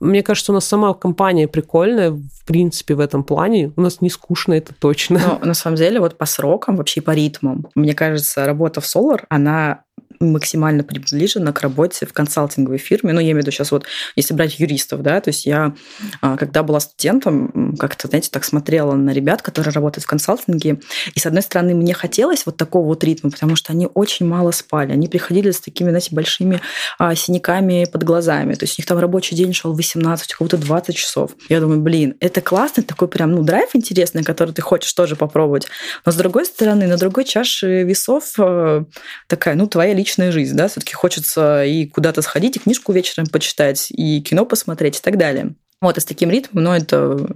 мне 0.00 0.22
кажется, 0.22 0.52
у 0.52 0.54
нас 0.54 0.64
сама 0.64 0.92
компания 0.94 1.48
прикольная, 1.48 2.10
в 2.10 2.46
принципе, 2.46 2.94
в 2.94 3.00
этом 3.00 3.24
плане. 3.24 3.72
У 3.76 3.80
нас 3.80 4.00
не 4.00 4.10
скучно, 4.10 4.54
это 4.54 4.74
точно. 4.74 5.20
Но 5.40 5.46
на 5.46 5.54
самом 5.54 5.76
деле 5.76 6.00
вот 6.00 6.18
по 6.18 6.26
срокам, 6.26 6.76
вообще 6.76 7.00
по 7.00 7.12
ритмам, 7.12 7.66
мне 7.74 7.94
кажется, 7.94 8.44
работа 8.44 8.80
в 8.80 8.84
Solar, 8.84 9.24
она 9.28 9.84
максимально 10.20 10.84
приближена 10.84 11.52
к 11.52 11.60
работе 11.60 12.06
в 12.06 12.12
консалтинговой 12.12 12.78
фирме. 12.78 13.12
Ну, 13.12 13.20
я 13.20 13.26
имею 13.26 13.38
в 13.38 13.40
виду 13.42 13.50
сейчас 13.50 13.70
вот, 13.70 13.84
если 14.16 14.34
брать 14.34 14.58
юристов, 14.58 15.02
да, 15.02 15.20
то 15.20 15.28
есть 15.28 15.46
я, 15.46 15.74
а, 16.20 16.36
когда 16.36 16.62
была 16.62 16.80
студентом, 16.80 17.76
как-то, 17.78 18.08
знаете, 18.08 18.30
так 18.30 18.44
смотрела 18.44 18.94
на 18.94 19.10
ребят, 19.10 19.42
которые 19.42 19.72
работают 19.72 20.04
в 20.04 20.08
консалтинге, 20.08 20.80
и, 21.14 21.20
с 21.20 21.26
одной 21.26 21.42
стороны, 21.42 21.74
мне 21.74 21.94
хотелось 21.94 22.46
вот 22.46 22.56
такого 22.56 22.86
вот 22.86 23.04
ритма, 23.04 23.30
потому 23.30 23.56
что 23.56 23.72
они 23.72 23.88
очень 23.94 24.26
мало 24.26 24.50
спали. 24.50 24.92
Они 24.92 25.08
приходили 25.08 25.50
с 25.50 25.60
такими, 25.60 25.90
знаете, 25.90 26.14
большими 26.14 26.60
а, 26.98 27.14
синяками 27.14 27.86
под 27.90 28.02
глазами. 28.04 28.54
То 28.54 28.64
есть 28.64 28.78
у 28.78 28.82
них 28.82 28.86
там 28.86 28.98
рабочий 28.98 29.36
день 29.36 29.52
шел 29.52 29.72
18, 29.74 30.34
у 30.34 30.38
кого-то 30.38 30.56
20 30.56 30.96
часов. 30.96 31.32
Я 31.48 31.60
думаю, 31.60 31.80
блин, 31.80 32.14
это 32.20 32.40
классно, 32.40 32.82
такой 32.82 33.08
прям, 33.08 33.32
ну, 33.32 33.42
драйв 33.42 33.70
интересный, 33.74 34.24
который 34.24 34.54
ты 34.54 34.62
хочешь 34.62 34.92
тоже 34.92 35.16
попробовать. 35.16 35.66
Но, 36.04 36.12
с 36.12 36.16
другой 36.16 36.46
стороны, 36.46 36.86
на 36.86 36.96
другой 36.96 37.24
чаше 37.24 37.82
весов 37.82 38.34
э, 38.38 38.84
такая, 39.26 39.54
ну, 39.54 39.66
твоя 39.66 39.94
личная 39.94 40.07
личная 40.08 40.32
жизнь, 40.32 40.56
да, 40.56 40.68
все-таки 40.68 40.94
хочется 40.94 41.64
и 41.64 41.84
куда-то 41.84 42.22
сходить, 42.22 42.56
и 42.56 42.60
книжку 42.60 42.92
вечером 42.92 43.26
почитать, 43.26 43.88
и 43.90 44.22
кино 44.22 44.46
посмотреть 44.46 44.98
и 44.98 45.02
так 45.02 45.18
далее. 45.18 45.54
Вот, 45.80 45.96
и 45.96 46.00
с 46.00 46.04
таким 46.04 46.30
ритмом, 46.30 46.64
ну, 46.64 46.72
это 46.72 47.28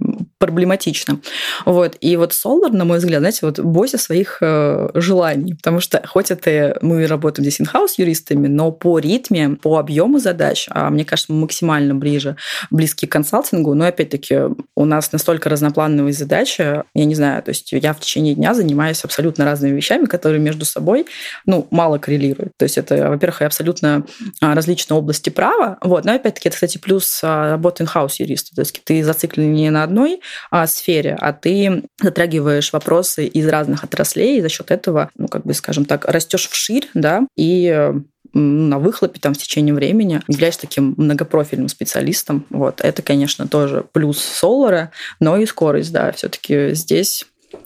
проблематично. 0.43 1.21
Вот. 1.65 1.95
И 2.01 2.17
вот 2.17 2.31
Solar, 2.31 2.71
на 2.71 2.83
мой 2.83 2.97
взгляд, 2.97 3.21
знаете, 3.21 3.39
вот 3.43 3.61
бойся 3.61 3.97
своих 3.97 4.39
э, 4.41 4.89
желаний, 4.93 5.53
потому 5.53 5.79
что 5.79 6.05
хоть 6.05 6.31
это 6.31 6.77
мы 6.81 7.07
работаем 7.07 7.49
здесь 7.49 7.61
in-house 7.61 7.93
юристами, 7.97 8.47
но 8.47 8.73
по 8.73 8.99
ритме, 8.99 9.51
по 9.51 9.77
объему 9.77 10.19
задач, 10.19 10.67
а 10.69 10.89
мне 10.89 11.05
кажется, 11.05 11.31
мы 11.31 11.39
максимально 11.39 11.95
ближе, 11.95 12.35
близки 12.71 13.07
к 13.07 13.11
консалтингу, 13.13 13.73
но 13.73 13.85
опять-таки 13.85 14.37
у 14.75 14.83
нас 14.83 15.13
настолько 15.13 15.49
разноплановые 15.49 16.11
задачи, 16.11 16.83
я 16.93 17.05
не 17.05 17.15
знаю, 17.15 17.41
то 17.41 17.51
есть 17.51 17.71
я 17.71 17.93
в 17.93 18.01
течение 18.01 18.35
дня 18.35 18.53
занимаюсь 18.53 19.01
абсолютно 19.05 19.45
разными 19.45 19.77
вещами, 19.77 20.05
которые 20.05 20.41
между 20.41 20.65
собой, 20.65 21.05
ну, 21.45 21.67
мало 21.71 21.99
коррелируют. 21.99 22.51
То 22.57 22.63
есть 22.63 22.77
это, 22.77 23.07
во-первых, 23.07 23.43
абсолютно 23.43 24.05
а, 24.41 24.55
различные 24.55 24.97
области 24.97 25.29
права, 25.29 25.77
вот, 25.81 26.03
но 26.03 26.15
опять-таки 26.15 26.49
это, 26.49 26.55
кстати, 26.55 26.79
плюс 26.79 27.21
а, 27.23 27.51
работы 27.51 27.85
in-house 27.85 28.15
юриста, 28.17 28.32
то 28.35 28.61
есть 28.61 28.81
ты 28.83 29.03
зациклен 29.03 29.53
не 29.53 29.69
на 29.69 29.83
одной 29.83 30.21
а, 30.51 30.67
сфере, 30.67 31.17
а 31.19 31.33
ты 31.33 31.83
затрагиваешь 32.01 32.73
вопросы 32.73 33.25
из 33.25 33.47
разных 33.47 33.83
отраслей, 33.83 34.37
и 34.37 34.41
за 34.41 34.49
счет 34.49 34.71
этого, 34.71 35.09
ну, 35.15 35.27
как 35.27 35.45
бы, 35.45 35.53
скажем 35.53 35.85
так, 35.85 36.05
растешь 36.05 36.49
вширь, 36.49 36.89
да, 36.93 37.27
и 37.35 37.91
на 38.33 38.79
выхлопе 38.79 39.19
там 39.19 39.33
в 39.33 39.37
течение 39.37 39.75
времени 39.75 40.21
являешься 40.27 40.61
таким 40.61 40.95
многопрофильным 40.97 41.69
специалистом. 41.69 42.45
Вот. 42.49 42.81
Это, 42.81 43.01
конечно, 43.01 43.47
тоже 43.47 43.85
плюс 43.91 44.19
Солара, 44.19 44.91
но 45.19 45.37
и 45.37 45.45
скорость, 45.45 45.91
да, 45.91 46.11
все-таки 46.11 46.73
здесь 46.73 47.25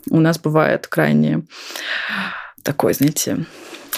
у 0.10 0.20
нас 0.20 0.38
бывает 0.40 0.88
крайне 0.88 1.44
такой, 2.64 2.94
знаете, 2.94 3.46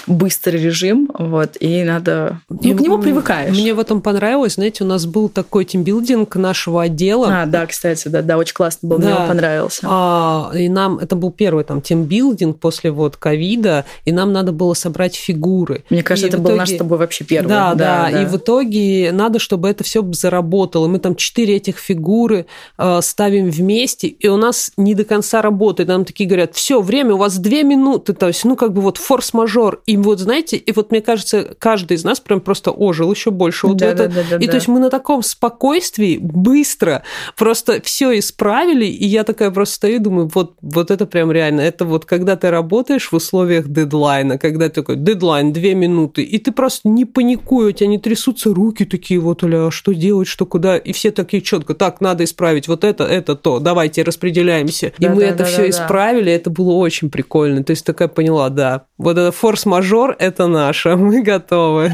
быстрый 0.10 0.62
режим, 0.62 1.10
вот, 1.18 1.56
и 1.60 1.84
надо... 1.84 2.42
Ну, 2.50 2.76
к 2.76 2.82
нему 2.82 2.98
привыкаешь. 2.98 3.56
Мне 3.56 3.74
в 3.74 3.80
этом 3.80 4.02
понравилось, 4.02 4.56
знаете, 4.56 4.84
у 4.84 4.88
нас 4.88 5.06
был 5.06 5.30
такой 5.30 5.66
тимбилдинг 5.66 6.36
нашего 6.36 6.84
отдела. 6.84 7.44
А, 7.44 7.46
да, 7.46 7.66
кстати, 7.66 8.08
да, 8.08 8.22
да, 8.22 8.38
очень 8.38 8.54
классно 8.54 8.90
был, 8.90 8.98
да. 8.98 9.06
мне 9.06 9.16
он 9.16 9.28
понравился. 9.28 9.82
А, 9.90 10.52
и 10.56 10.68
нам, 10.68 10.98
это 10.98 11.16
был 11.16 11.32
первый 11.32 11.64
там 11.64 11.82
тимбилдинг 11.82 12.60
после 12.60 12.92
вот 12.92 13.16
ковида, 13.18 13.86
и 14.06 14.12
нам 14.12 14.34
надо 14.34 14.52
было 14.52 14.74
собрать 14.74 15.16
фигуры. 15.16 15.84
Мне 15.90 16.04
кажется, 16.04 16.28
и 16.28 16.30
это 16.30 16.38
итоге... 16.38 16.50
был 16.50 16.58
наш 16.58 16.70
с 16.70 16.78
тобой 16.78 16.98
вообще 16.98 17.24
первый. 17.24 17.50
Да, 17.50 17.76
да, 17.76 18.10
да, 18.12 18.22
и 18.22 18.26
в 18.26 18.38
итоге 18.38 19.12
надо, 19.12 19.40
чтобы 19.40 19.70
это 19.70 19.84
все 19.84 20.04
заработало. 20.14 20.88
Мы 20.88 21.00
там 21.00 21.16
четыре 21.16 21.58
этих 21.58 21.78
фигуры 21.78 22.48
э, 22.78 23.00
ставим 23.02 23.50
вместе, 23.50 24.08
и 24.08 24.28
у 24.28 24.38
нас 24.38 24.72
не 24.78 24.96
до 24.96 25.04
конца 25.04 25.42
работает. 25.42 25.90
Нам 25.90 26.06
такие 26.06 26.28
говорят, 26.28 26.56
все, 26.56 26.82
время 26.82 27.14
у 27.14 27.18
вас 27.18 27.38
две 27.38 27.64
минуты, 27.64 28.14
то 28.14 28.28
есть, 28.28 28.44
ну, 28.46 28.56
как 28.56 28.74
бы 28.74 28.82
вот 28.82 28.98
форс-мажор, 28.98 29.82
и 29.86 29.99
вот, 30.02 30.20
знаете, 30.20 30.58
и 30.58 30.72
вот 30.72 30.92
мне 30.92 31.02
кажется, 31.02 31.56
каждый 31.58 31.98
из 31.98 32.04
нас 32.04 32.20
прям 32.20 32.42
просто 32.42 32.72
ожил 32.72 33.12
еще 33.12 33.32
больше. 33.32 33.68
Вот 33.68 33.78
Да, 33.78 33.88
это, 33.88 34.08
да, 34.08 34.16
да, 34.16 34.22
да, 34.32 34.36
и 34.38 34.46
да. 34.46 34.52
то 34.52 34.56
есть 34.56 34.68
мы 34.68 34.80
на 34.80 34.90
таком 34.90 35.24
спокойствии 35.24 36.18
быстро 36.18 37.04
просто 37.38 37.82
все 37.82 38.18
исправили, 38.18 38.86
и 38.86 39.06
я 39.06 39.24
такая 39.24 39.52
просто 39.52 39.76
стою 39.76 39.96
и 39.96 40.00
думаю, 40.00 40.30
вот, 40.34 40.56
вот 40.62 40.92
это 40.92 41.06
прям 41.06 41.32
реально, 41.32 41.62
это 41.62 41.86
вот 41.86 42.06
когда 42.06 42.36
ты 42.36 42.50
работаешь 42.50 43.12
в 43.12 43.16
условиях 43.16 43.68
дедлайна, 43.68 44.38
когда 44.38 44.70
такой 44.70 44.96
дедлайн, 44.96 45.54
две 45.54 45.76
минуты, 45.76 46.24
и 46.24 46.38
ты 46.38 46.52
просто 46.52 46.88
не 46.90 47.06
паникуй, 47.06 47.70
у 47.70 47.72
тебя 47.72 47.88
не 47.88 47.98
трясутся 47.98 48.54
руки 48.54 48.86
такие 48.86 49.20
вот, 49.20 49.44
а 49.44 49.72
что 49.72 49.94
делать, 49.94 50.28
что 50.28 50.46
куда, 50.46 50.78
и 50.78 50.92
все 50.92 51.12
такие 51.12 51.42
четко, 51.42 51.74
так, 51.74 52.02
надо 52.02 52.24
исправить 52.24 52.68
вот 52.68 52.84
это, 52.84 53.04
это, 53.04 53.36
то, 53.36 53.60
давайте 53.60 54.04
распределяемся. 54.04 54.94
и 54.98 55.06
Да, 55.06 55.10
мы 55.10 55.22
да, 55.22 55.28
это 55.28 55.38
да, 55.40 55.46
все 55.46 55.62
да. 55.64 55.70
исправили, 55.70 56.32
это 56.32 56.50
было 56.50 56.74
очень 56.74 57.10
прикольно. 57.10 57.64
То 57.64 57.72
есть 57.72 57.86
такая 57.86 58.08
поняла, 58.08 58.50
да, 58.50 58.86
вот 58.98 59.18
это 59.18 59.32
форс-мажор, 59.32 59.89
это 60.20 60.48
наше, 60.48 60.96
мы 60.96 61.22
готовы. 61.24 61.92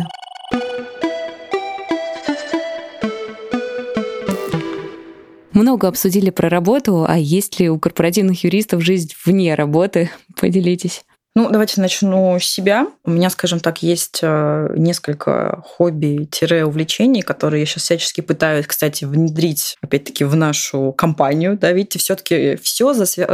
Много 5.54 5.88
обсудили 5.88 6.30
про 6.32 6.50
работу, 6.50 7.06
а 7.08 7.18
есть 7.18 7.60
ли 7.60 7.70
у 7.70 7.80
корпоративных 7.80 8.44
юристов 8.44 8.84
жизнь 8.84 9.14
вне 9.26 9.56
работы? 9.56 10.10
Поделитесь. 10.40 11.06
Ну, 11.38 11.50
давайте 11.50 11.82
начну 11.82 12.40
с 12.40 12.46
себя. 12.46 12.88
У 13.04 13.12
меня, 13.12 13.30
скажем 13.30 13.60
так, 13.60 13.84
есть 13.84 14.20
э, 14.22 14.74
несколько 14.78 15.62
хобби-увлечений, 15.66 17.24
которые 17.24 17.60
я 17.60 17.66
сейчас 17.66 17.84
всячески 17.84 18.22
пытаюсь, 18.22 18.66
кстати, 18.66 19.04
внедрить, 19.04 19.76
опять-таки, 19.82 20.24
в 20.24 20.34
нашу 20.38 20.94
компанию. 20.94 21.58
Да, 21.58 21.74
видите, 21.74 22.00
все-таки 22.00 22.56
все 22.64 22.94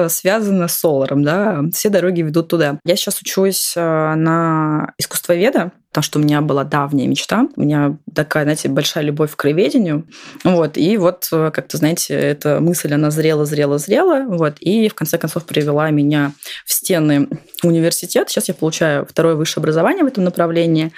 связано 0.10 0.68
с 0.68 0.74
соларом, 0.74 1.24
да, 1.24 1.62
все 1.72 1.90
дороги 1.90 2.22
ведут 2.22 2.48
туда. 2.48 2.80
Я 2.86 2.96
сейчас 2.96 3.22
учусь 3.22 3.74
э, 3.76 4.16
на 4.16 4.94
искусствоведа, 4.98 5.72
потому 5.91 6.04
что 6.04 6.19
у 6.19 6.21
меня 6.21 6.39
была 6.39 6.63
давняя 6.63 7.06
мечта. 7.06 7.47
У 7.58 7.62
меня 7.62 7.97
такая, 8.15 8.43
знаете, 8.43 8.69
большая 8.69 9.04
любовь 9.04 9.32
к 9.32 9.36
краеведению. 9.36 10.08
Вот, 10.45 10.77
и 10.77 10.95
вот, 10.95 11.27
э, 11.34 11.51
как-то, 11.54 11.75
знаете, 11.77 12.13
эта 12.13 12.62
мысль, 12.62 12.93
она 12.93 13.12
зрела, 13.12 13.43
зрела, 13.43 13.77
зрела, 13.77 14.25
вот, 14.25 14.56
и 14.62 14.88
в 14.88 14.95
конце 14.95 15.17
концов 15.17 15.45
привела 15.45 15.89
меня 15.89 16.32
в 16.65 16.71
стены 16.71 17.27
университета. 17.62 18.30
Сейчас 18.30 18.47
я 18.47 18.54
получаю 18.54 19.06
второе 19.06 19.36
высшее 19.36 19.62
образование 19.62 20.06
в 20.06 20.08
этом 20.08 20.23
направлении. 20.23 20.93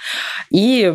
И, 0.50 0.94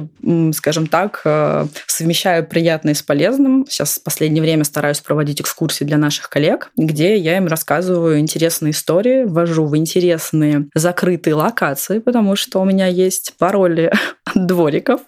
скажем 0.53 0.87
так, 0.87 1.21
э, 1.25 1.67
совмещаю 1.85 2.47
приятное 2.47 2.93
с 2.93 3.01
полезным. 3.01 3.65
Сейчас 3.67 3.97
в 3.99 4.03
последнее 4.03 4.41
время 4.41 4.63
стараюсь 4.63 5.01
проводить 5.01 5.41
экскурсии 5.41 5.83
для 5.83 5.97
наших 5.97 6.29
коллег, 6.29 6.71
где 6.77 7.17
я 7.17 7.35
им 7.35 7.47
рассказываю 7.47 8.19
интересные 8.19 8.71
истории, 8.71 9.25
ввожу 9.25 9.65
в 9.65 9.75
интересные 9.75 10.69
закрытые 10.73 11.33
локации, 11.33 11.99
потому 11.99 12.37
что 12.37 12.61
у 12.61 12.65
меня 12.65 12.87
есть 12.87 13.33
пароли 13.37 13.88
двориков. 14.35 15.01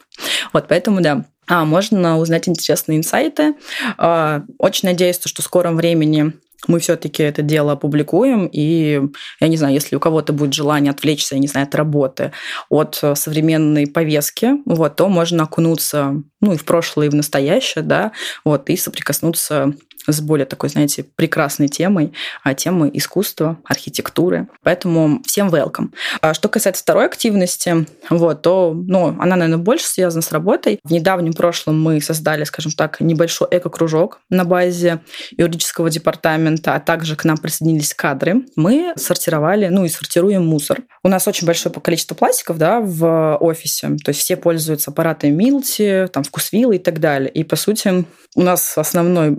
Вот, 0.53 0.67
поэтому, 0.67 1.01
да, 1.01 1.25
а, 1.47 1.65
можно 1.65 2.17
узнать 2.17 2.47
интересные 2.47 2.97
инсайты. 2.97 3.55
А, 3.97 4.43
Очень 4.57 4.89
надеюсь, 4.89 5.19
что 5.23 5.41
в 5.41 5.45
скором 5.45 5.75
времени 5.75 6.33
мы 6.67 6.79
все-таки 6.79 7.23
это 7.23 7.41
дело 7.41 7.71
опубликуем, 7.73 8.47
и 8.51 9.01
я 9.39 9.47
не 9.47 9.57
знаю, 9.57 9.73
если 9.73 9.95
у 9.95 9.99
кого-то 9.99 10.31
будет 10.31 10.53
желание 10.53 10.91
отвлечься, 10.91 11.35
я 11.35 11.41
не 11.41 11.47
знаю, 11.47 11.65
от 11.65 11.75
работы, 11.75 12.33
от 12.69 12.99
э, 13.01 13.15
современной 13.15 13.87
повестки, 13.87 14.51
вот, 14.65 14.95
то 14.95 15.09
можно 15.09 15.43
окунуться, 15.43 16.21
ну, 16.39 16.53
и 16.53 16.57
в 16.57 16.65
прошлое, 16.65 17.07
и 17.07 17.09
в 17.09 17.15
настоящее, 17.15 17.83
да, 17.83 18.11
вот, 18.45 18.69
и 18.69 18.77
соприкоснуться 18.77 19.73
с 20.07 20.21
более 20.21 20.45
такой, 20.45 20.69
знаете, 20.69 21.03
прекрасной 21.03 21.67
темой, 21.67 22.13
а 22.43 22.53
темой 22.53 22.89
искусства, 22.93 23.59
архитектуры. 23.65 24.47
Поэтому 24.63 25.21
всем 25.25 25.49
welcome. 25.49 25.89
А 26.21 26.33
что 26.33 26.49
касается 26.49 26.83
второй 26.83 27.05
активности, 27.05 27.85
вот, 28.09 28.41
то, 28.41 28.73
ну, 28.73 29.15
она, 29.19 29.35
наверное, 29.35 29.57
больше 29.57 29.87
связана 29.87 30.21
с 30.21 30.31
работой. 30.31 30.79
В 30.83 30.91
недавнем 30.91 31.33
прошлом 31.33 31.81
мы 31.81 32.01
создали, 32.01 32.43
скажем 32.43 32.71
так, 32.71 32.99
небольшой 32.99 33.47
эко-кружок 33.51 34.19
на 34.29 34.45
базе 34.45 35.01
юридического 35.31 35.89
департамента, 35.89 36.75
а 36.75 36.79
также 36.79 37.15
к 37.15 37.25
нам 37.25 37.37
присоединились 37.37 37.93
кадры. 37.93 38.45
Мы 38.55 38.93
сортировали, 38.95 39.67
ну, 39.67 39.85
и 39.85 39.89
сортируем 39.89 40.45
мусор. 40.45 40.81
У 41.03 41.07
нас 41.07 41.27
очень 41.27 41.47
большое 41.47 41.73
количество 41.73 42.15
пластиков, 42.15 42.57
да, 42.57 42.79
в 42.79 43.37
офисе. 43.37 43.89
То 44.03 44.09
есть 44.09 44.21
все 44.21 44.35
пользуются 44.35 44.91
аппаратами 44.91 45.31
Милти, 45.31 46.07
там, 46.11 46.23
вкусвилла 46.23 46.73
и 46.73 46.79
так 46.79 46.99
далее. 46.99 47.29
И, 47.29 47.43
по 47.43 47.55
сути, 47.55 48.05
у 48.35 48.41
нас 48.41 48.77
основной 48.77 49.37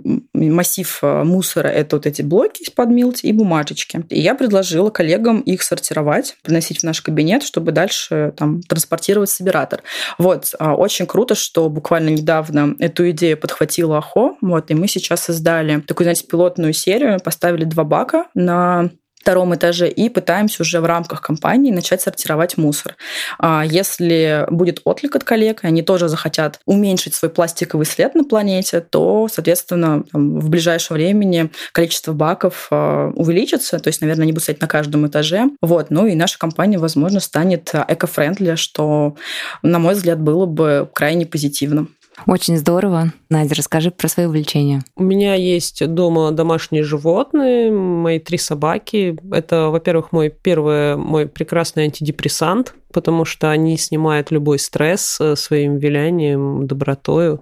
массив 0.53 0.99
э, 1.01 1.23
мусора– 1.23 1.67
это 1.69 1.97
вот 1.97 2.05
эти 2.05 2.21
блоки 2.21 2.63
из-под 2.63 2.89
милти 2.89 3.25
и 3.25 3.33
бумажечки. 3.33 4.05
И 4.09 4.21
я 4.21 4.35
предложила 4.35 4.89
коллегам 4.89 5.41
их 5.41 5.61
сортировать, 5.63 6.35
приносить 6.43 6.79
в 6.79 6.83
наш 6.83 7.01
кабинет, 7.01 7.43
чтобы 7.43 7.71
дальше 7.71 8.33
там 8.37 8.61
транспортировать 8.61 9.29
собиратор. 9.29 9.83
Вот, 10.17 10.53
а, 10.59 10.75
очень 10.75 11.05
круто, 11.05 11.35
что 11.35 11.69
буквально 11.69 12.09
недавно 12.09 12.75
эту 12.79 13.09
идею 13.11 13.37
подхватила 13.37 13.97
АХО, 13.97 14.37
вот, 14.41 14.71
и 14.71 14.73
мы 14.73 14.87
сейчас 14.87 15.23
создали 15.23 15.81
такую, 15.81 16.05
знаете, 16.05 16.25
пилотную 16.25 16.73
серию, 16.73 17.19
поставили 17.19 17.65
два 17.65 17.83
бака 17.83 18.25
на 18.33 18.89
втором 19.23 19.55
этаже 19.55 19.87
и 19.87 20.09
пытаемся 20.09 20.63
уже 20.63 20.81
в 20.81 20.85
рамках 20.85 21.21
компании 21.21 21.71
начать 21.71 22.01
сортировать 22.01 22.57
мусор. 22.57 22.97
А 23.39 23.63
Если 23.65 24.45
будет 24.49 24.81
отклик 24.83 25.15
от 25.15 25.23
коллег, 25.23 25.63
и 25.63 25.67
они 25.67 25.81
тоже 25.81 26.09
захотят 26.09 26.59
уменьшить 26.65 27.15
свой 27.15 27.31
пластиковый 27.31 27.85
след 27.85 28.15
на 28.15 28.25
планете, 28.25 28.81
то, 28.81 29.29
соответственно, 29.31 30.03
в 30.11 30.49
ближайшее 30.49 30.95
времени 30.95 31.49
количество 31.71 32.11
баков 32.11 32.67
а, 32.69 33.11
увеличится, 33.15 33.79
то 33.79 33.87
есть, 33.87 34.01
наверное, 34.01 34.23
они 34.23 34.33
будут 34.33 34.43
стоять 34.43 34.59
на 34.59 34.67
каждом 34.67 35.07
этаже. 35.07 35.45
Вот. 35.61 35.89
Ну 35.89 36.05
и 36.05 36.15
наша 36.15 36.37
компания, 36.37 36.77
возможно, 36.77 37.21
станет 37.21 37.71
эко-френдли, 37.73 38.55
что, 38.55 39.15
на 39.61 39.79
мой 39.79 39.93
взгляд, 39.93 40.19
было 40.19 40.45
бы 40.45 40.89
крайне 40.93 41.25
позитивно. 41.25 41.87
Очень 42.27 42.57
здорово. 42.57 43.11
Надя, 43.29 43.55
расскажи 43.55 43.91
про 43.91 44.07
свои 44.07 44.25
увлечения. 44.25 44.81
У 44.95 45.03
меня 45.03 45.33
есть 45.35 45.85
дома 45.87 46.31
домашние 46.31 46.83
животные, 46.83 47.71
мои 47.71 48.19
три 48.19 48.37
собаки. 48.37 49.17
Это, 49.31 49.69
во-первых, 49.69 50.11
мой 50.11 50.29
первый, 50.29 50.95
мой 50.95 51.27
прекрасный 51.27 51.83
антидепрессант, 51.83 52.75
потому 52.93 53.25
что 53.25 53.51
они 53.51 53.77
снимают 53.77 54.31
любой 54.31 54.59
стресс 54.59 55.17
э, 55.19 55.35
своим 55.35 55.77
вилянием, 55.77 56.67
добротою. 56.67 57.41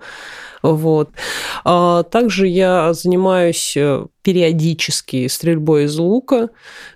Вот. 0.62 1.10
А 1.64 2.04
также 2.04 2.48
я 2.48 2.94
занимаюсь 2.94 3.74
э, 3.76 4.06
периодически 4.22 5.28
стрельбой 5.28 5.86
из 5.86 5.98
лука. 5.98 6.50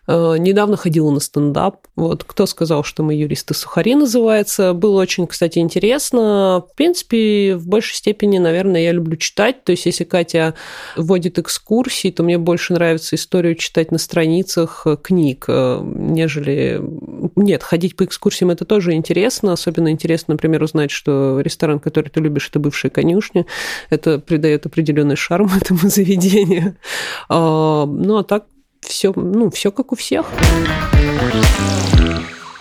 Э, 0.08 0.36
Недавно 0.38 0.78
ходила 0.78 1.10
на 1.10 1.20
стендап. 1.20 1.78
Вот 1.96 2.24
кто 2.24 2.46
сказал, 2.46 2.84
что 2.84 3.02
мы 3.02 3.16
юристы 3.16 3.56
сухари 3.56 3.96
называется. 3.96 4.74
Было 4.74 5.02
очень, 5.02 5.26
кстати, 5.26 5.60
интересно. 5.60 6.64
В 6.72 6.76
принципе, 6.76 7.56
в 7.56 7.68
большей 7.68 7.96
степени, 7.96 8.38
наверное, 8.38 8.82
я 8.82 8.92
люблю 8.92 9.18
читать. 9.18 9.64
То 9.64 9.72
есть, 9.72 9.88
если 9.88 10.04
Катя 10.04 10.54
вводит 10.96 11.40
экскурсии, 11.40 12.12
то 12.12 12.22
мне 12.22 12.38
больше 12.38 12.74
нравится 12.74 13.16
историю 13.16 13.56
читать 13.56 13.92
на 13.92 13.98
страницах 13.98 14.84
э, 14.86 14.98
книг, 15.02 15.46
нежели... 15.48 16.82
Нет, 17.36 17.64
ходить 17.64 17.96
по 17.96 18.06
экскурсиям 18.06 18.45
это 18.52 18.66
тоже 18.66 18.94
интересно. 18.94 19.54
Особенно 19.54 19.90
интересно, 19.90 20.34
например, 20.34 20.64
узнать, 20.64 20.92
что 20.92 21.40
ресторан, 21.42 21.80
который 21.80 22.10
ты 22.10 22.20
любишь, 22.20 22.50
это 22.50 22.60
бывшая 22.60 22.90
конюшня. 22.90 23.46
Это 23.90 24.20
придает 24.20 24.66
определенный 24.66 25.16
шарм 25.16 25.50
этому 25.62 25.90
заведению. 25.90 26.76
А, 27.30 27.86
ну, 27.86 28.18
а 28.18 28.24
так 28.24 28.46
все, 28.82 29.14
ну, 29.16 29.50
все 29.50 29.72
как 29.72 29.92
у 29.92 29.96
всех. 29.96 30.26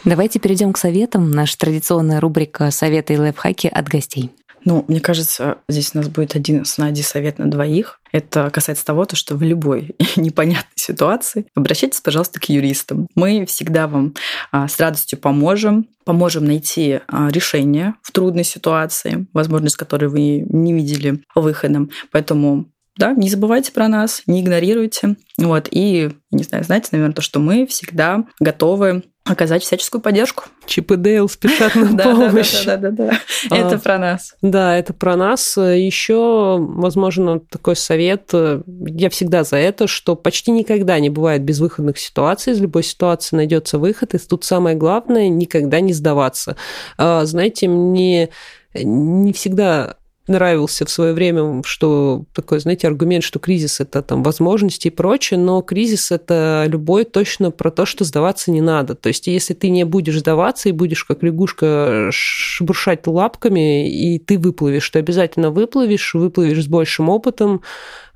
Давайте 0.05 0.38
перейдем 0.38 0.73
к 0.73 0.79
советам. 0.79 1.31
Наша 1.31 1.57
традиционная 1.57 2.20
рубрика 2.20 2.70
«Советы 2.70 3.14
и 3.14 3.18
лайфхаки 3.18 3.68
от 3.68 3.88
гостей». 3.88 4.31
Ну, 4.64 4.85
мне 4.88 5.00
кажется, 5.00 5.59
здесь 5.68 5.90
у 5.94 5.98
нас 5.98 6.09
будет 6.09 6.37
один 6.37 6.64
с 6.64 6.79
Надей 6.79 7.05
совет 7.05 7.38
на 7.38 7.50
двоих. 7.50 8.00
Это 8.12 8.50
касается 8.50 8.85
того, 8.85 9.05
то, 9.05 9.16
что 9.16 9.37
в 9.37 9.42
любой 9.42 9.94
непонятной 10.16 10.77
ситуации 10.77 11.46
обращайтесь, 11.55 12.00
пожалуйста, 12.00 12.40
к 12.40 12.48
юристам. 12.48 13.09
Мы 13.14 13.44
всегда 13.46 13.87
вам 13.87 14.14
а, 14.53 14.68
с 14.68 14.79
радостью 14.81 15.18
поможем, 15.18 15.88
поможем 16.05 16.44
найти 16.44 17.00
а, 17.09 17.29
решение 17.29 17.94
в 18.03 18.12
трудной 18.12 18.44
ситуации, 18.44 19.27
возможность 19.33 19.77
которой 19.77 20.07
вы 20.07 20.46
не 20.48 20.72
видели 20.72 21.22
выходом. 21.35 21.90
Поэтому 22.11 22.66
да, 22.96 23.12
не 23.12 23.28
забывайте 23.28 23.72
про 23.72 23.88
нас, 23.88 24.22
не 24.26 24.40
игнорируйте. 24.40 25.16
Вот, 25.38 25.68
и, 25.70 26.11
не 26.30 26.42
знаю, 26.44 26.64
знаете, 26.64 26.88
наверное, 26.92 27.14
то, 27.14 27.22
что 27.22 27.40
мы 27.40 27.66
всегда 27.66 28.24
готовы 28.38 29.02
оказать 29.24 29.62
всяческую 29.62 30.02
поддержку. 30.02 30.44
Чип 30.66 30.92
и 30.92 30.96
Дейл 30.96 31.28
спешат 31.28 31.74
на 31.74 31.96
помощь. 32.02 32.64
Да, 32.64 32.76
да, 32.76 32.90
да, 32.90 33.11
да. 33.48 33.57
Это 33.57 33.78
про 33.78 33.98
нас. 33.98 34.35
Да, 34.42 34.76
это 34.76 34.92
про 34.92 35.16
нас. 35.16 35.57
Еще, 35.57 36.59
возможно, 36.61 37.40
такой 37.40 37.74
совет. 37.74 38.33
Я 38.33 39.11
всегда 39.11 39.44
за 39.44 39.57
это, 39.57 39.87
что 39.87 40.14
почти 40.14 40.50
никогда 40.50 41.00
не 41.00 41.09
бывает 41.09 41.42
безвыходных 41.42 41.98
ситуаций. 41.98 42.52
Из 42.52 42.61
любой 42.61 42.83
ситуации 42.83 43.37
найдется 43.37 43.78
выход. 43.78 44.14
И 44.14 44.18
тут 44.18 44.44
самое 44.44 44.76
главное 44.76 45.28
никогда 45.28 45.80
не 45.80 45.94
сдаваться. 45.94 46.57
Знаете, 46.98 47.66
мне 47.66 48.28
не 48.74 49.33
всегда 49.33 49.96
нравился 50.26 50.84
в 50.84 50.90
свое 50.90 51.12
время, 51.12 51.62
что 51.64 52.24
такой, 52.32 52.60
знаете, 52.60 52.87
аргумент, 52.87 53.24
что 53.24 53.38
кризис 53.38 53.80
это 53.80 54.02
там 54.02 54.22
возможности 54.22 54.88
и 54.88 54.90
прочее, 54.90 55.38
но 55.38 55.60
кризис 55.62 56.10
это 56.10 56.64
любой 56.66 57.04
точно 57.04 57.50
про 57.50 57.70
то, 57.70 57.87
что 57.87 58.04
сдаваться 58.04 58.50
не 58.50 58.60
надо. 58.60 58.94
То 58.94 59.08
есть, 59.08 59.26
если 59.26 59.54
ты 59.54 59.68
не 59.68 59.84
будешь 59.84 60.18
сдаваться 60.18 60.68
и 60.68 60.72
будешь 60.72 61.04
как 61.04 61.22
лягушка 61.22 62.08
шебуршать 62.10 63.06
лапками, 63.06 63.90
и 63.90 64.18
ты 64.18 64.38
выплывешь, 64.38 64.88
ты 64.90 64.98
обязательно 64.98 65.50
выплывешь, 65.50 66.14
выплывешь 66.14 66.64
с 66.64 66.68
большим 66.68 67.08
опытом, 67.08 67.62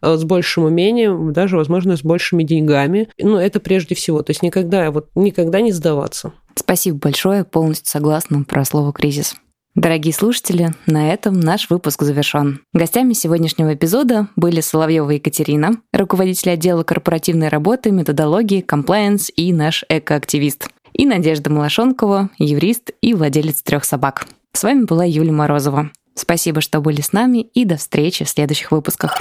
э, 0.03 0.17
с 0.17 0.25
большим 0.25 0.65
умением, 0.65 1.33
даже, 1.33 1.57
возможно, 1.57 1.97
с 1.97 2.03
большими 2.03 2.43
деньгами. 2.43 3.09
Ну, 3.19 3.37
это 3.37 3.61
прежде 3.61 3.95
всего. 3.95 4.23
То 4.23 4.31
есть 4.31 4.43
никогда, 4.43 4.91
вот, 4.91 5.09
никогда 5.15 5.61
не 5.61 5.73
сдаваться. 5.73 6.33
Спасибо 6.55 6.99
большое, 6.99 7.45
полностью 7.45 7.89
согласна 7.89 8.45
про 8.45 8.65
слово 8.65 8.93
«кризис». 8.93 9.37
Дорогие 9.79 10.13
слушатели, 10.13 10.75
на 10.87 11.13
этом 11.13 11.39
наш 11.39 11.71
выпуск 11.71 12.03
завершен. 12.03 12.63
Гостями 12.73 13.13
сегодняшнего 13.13 13.75
эпизода 13.75 14.27
были 14.35 14.61
Соловьева 14.61 15.11
Екатерина, 15.11 15.77
руководитель 15.93 16.51
отдела 16.51 16.83
корпоративной 16.83 17.47
работы, 17.47 17.93
методологии, 17.93 18.61
комплайенс 18.61 19.31
и 19.37 19.53
наш 19.53 19.85
экоактивист, 19.89 20.69
и 20.95 21.07
Надежда 21.07 21.51
Малашонкова, 21.51 22.31
юрист 22.39 22.91
и 23.01 23.15
владелец 23.15 23.63
трех 23.63 23.85
собак. 23.85 24.27
С 24.53 24.65
вами 24.65 24.83
была 24.83 25.05
Юлия 25.05 25.31
Морозова. 25.31 25.93
Спасибо, 26.17 26.61
что 26.61 26.81
были 26.81 27.01
с 27.01 27.13
нами, 27.13 27.39
и 27.39 27.65
до 27.65 27.77
встречи 27.77 28.25
в 28.25 28.29
следующих 28.29 28.73
выпусках. 28.73 29.17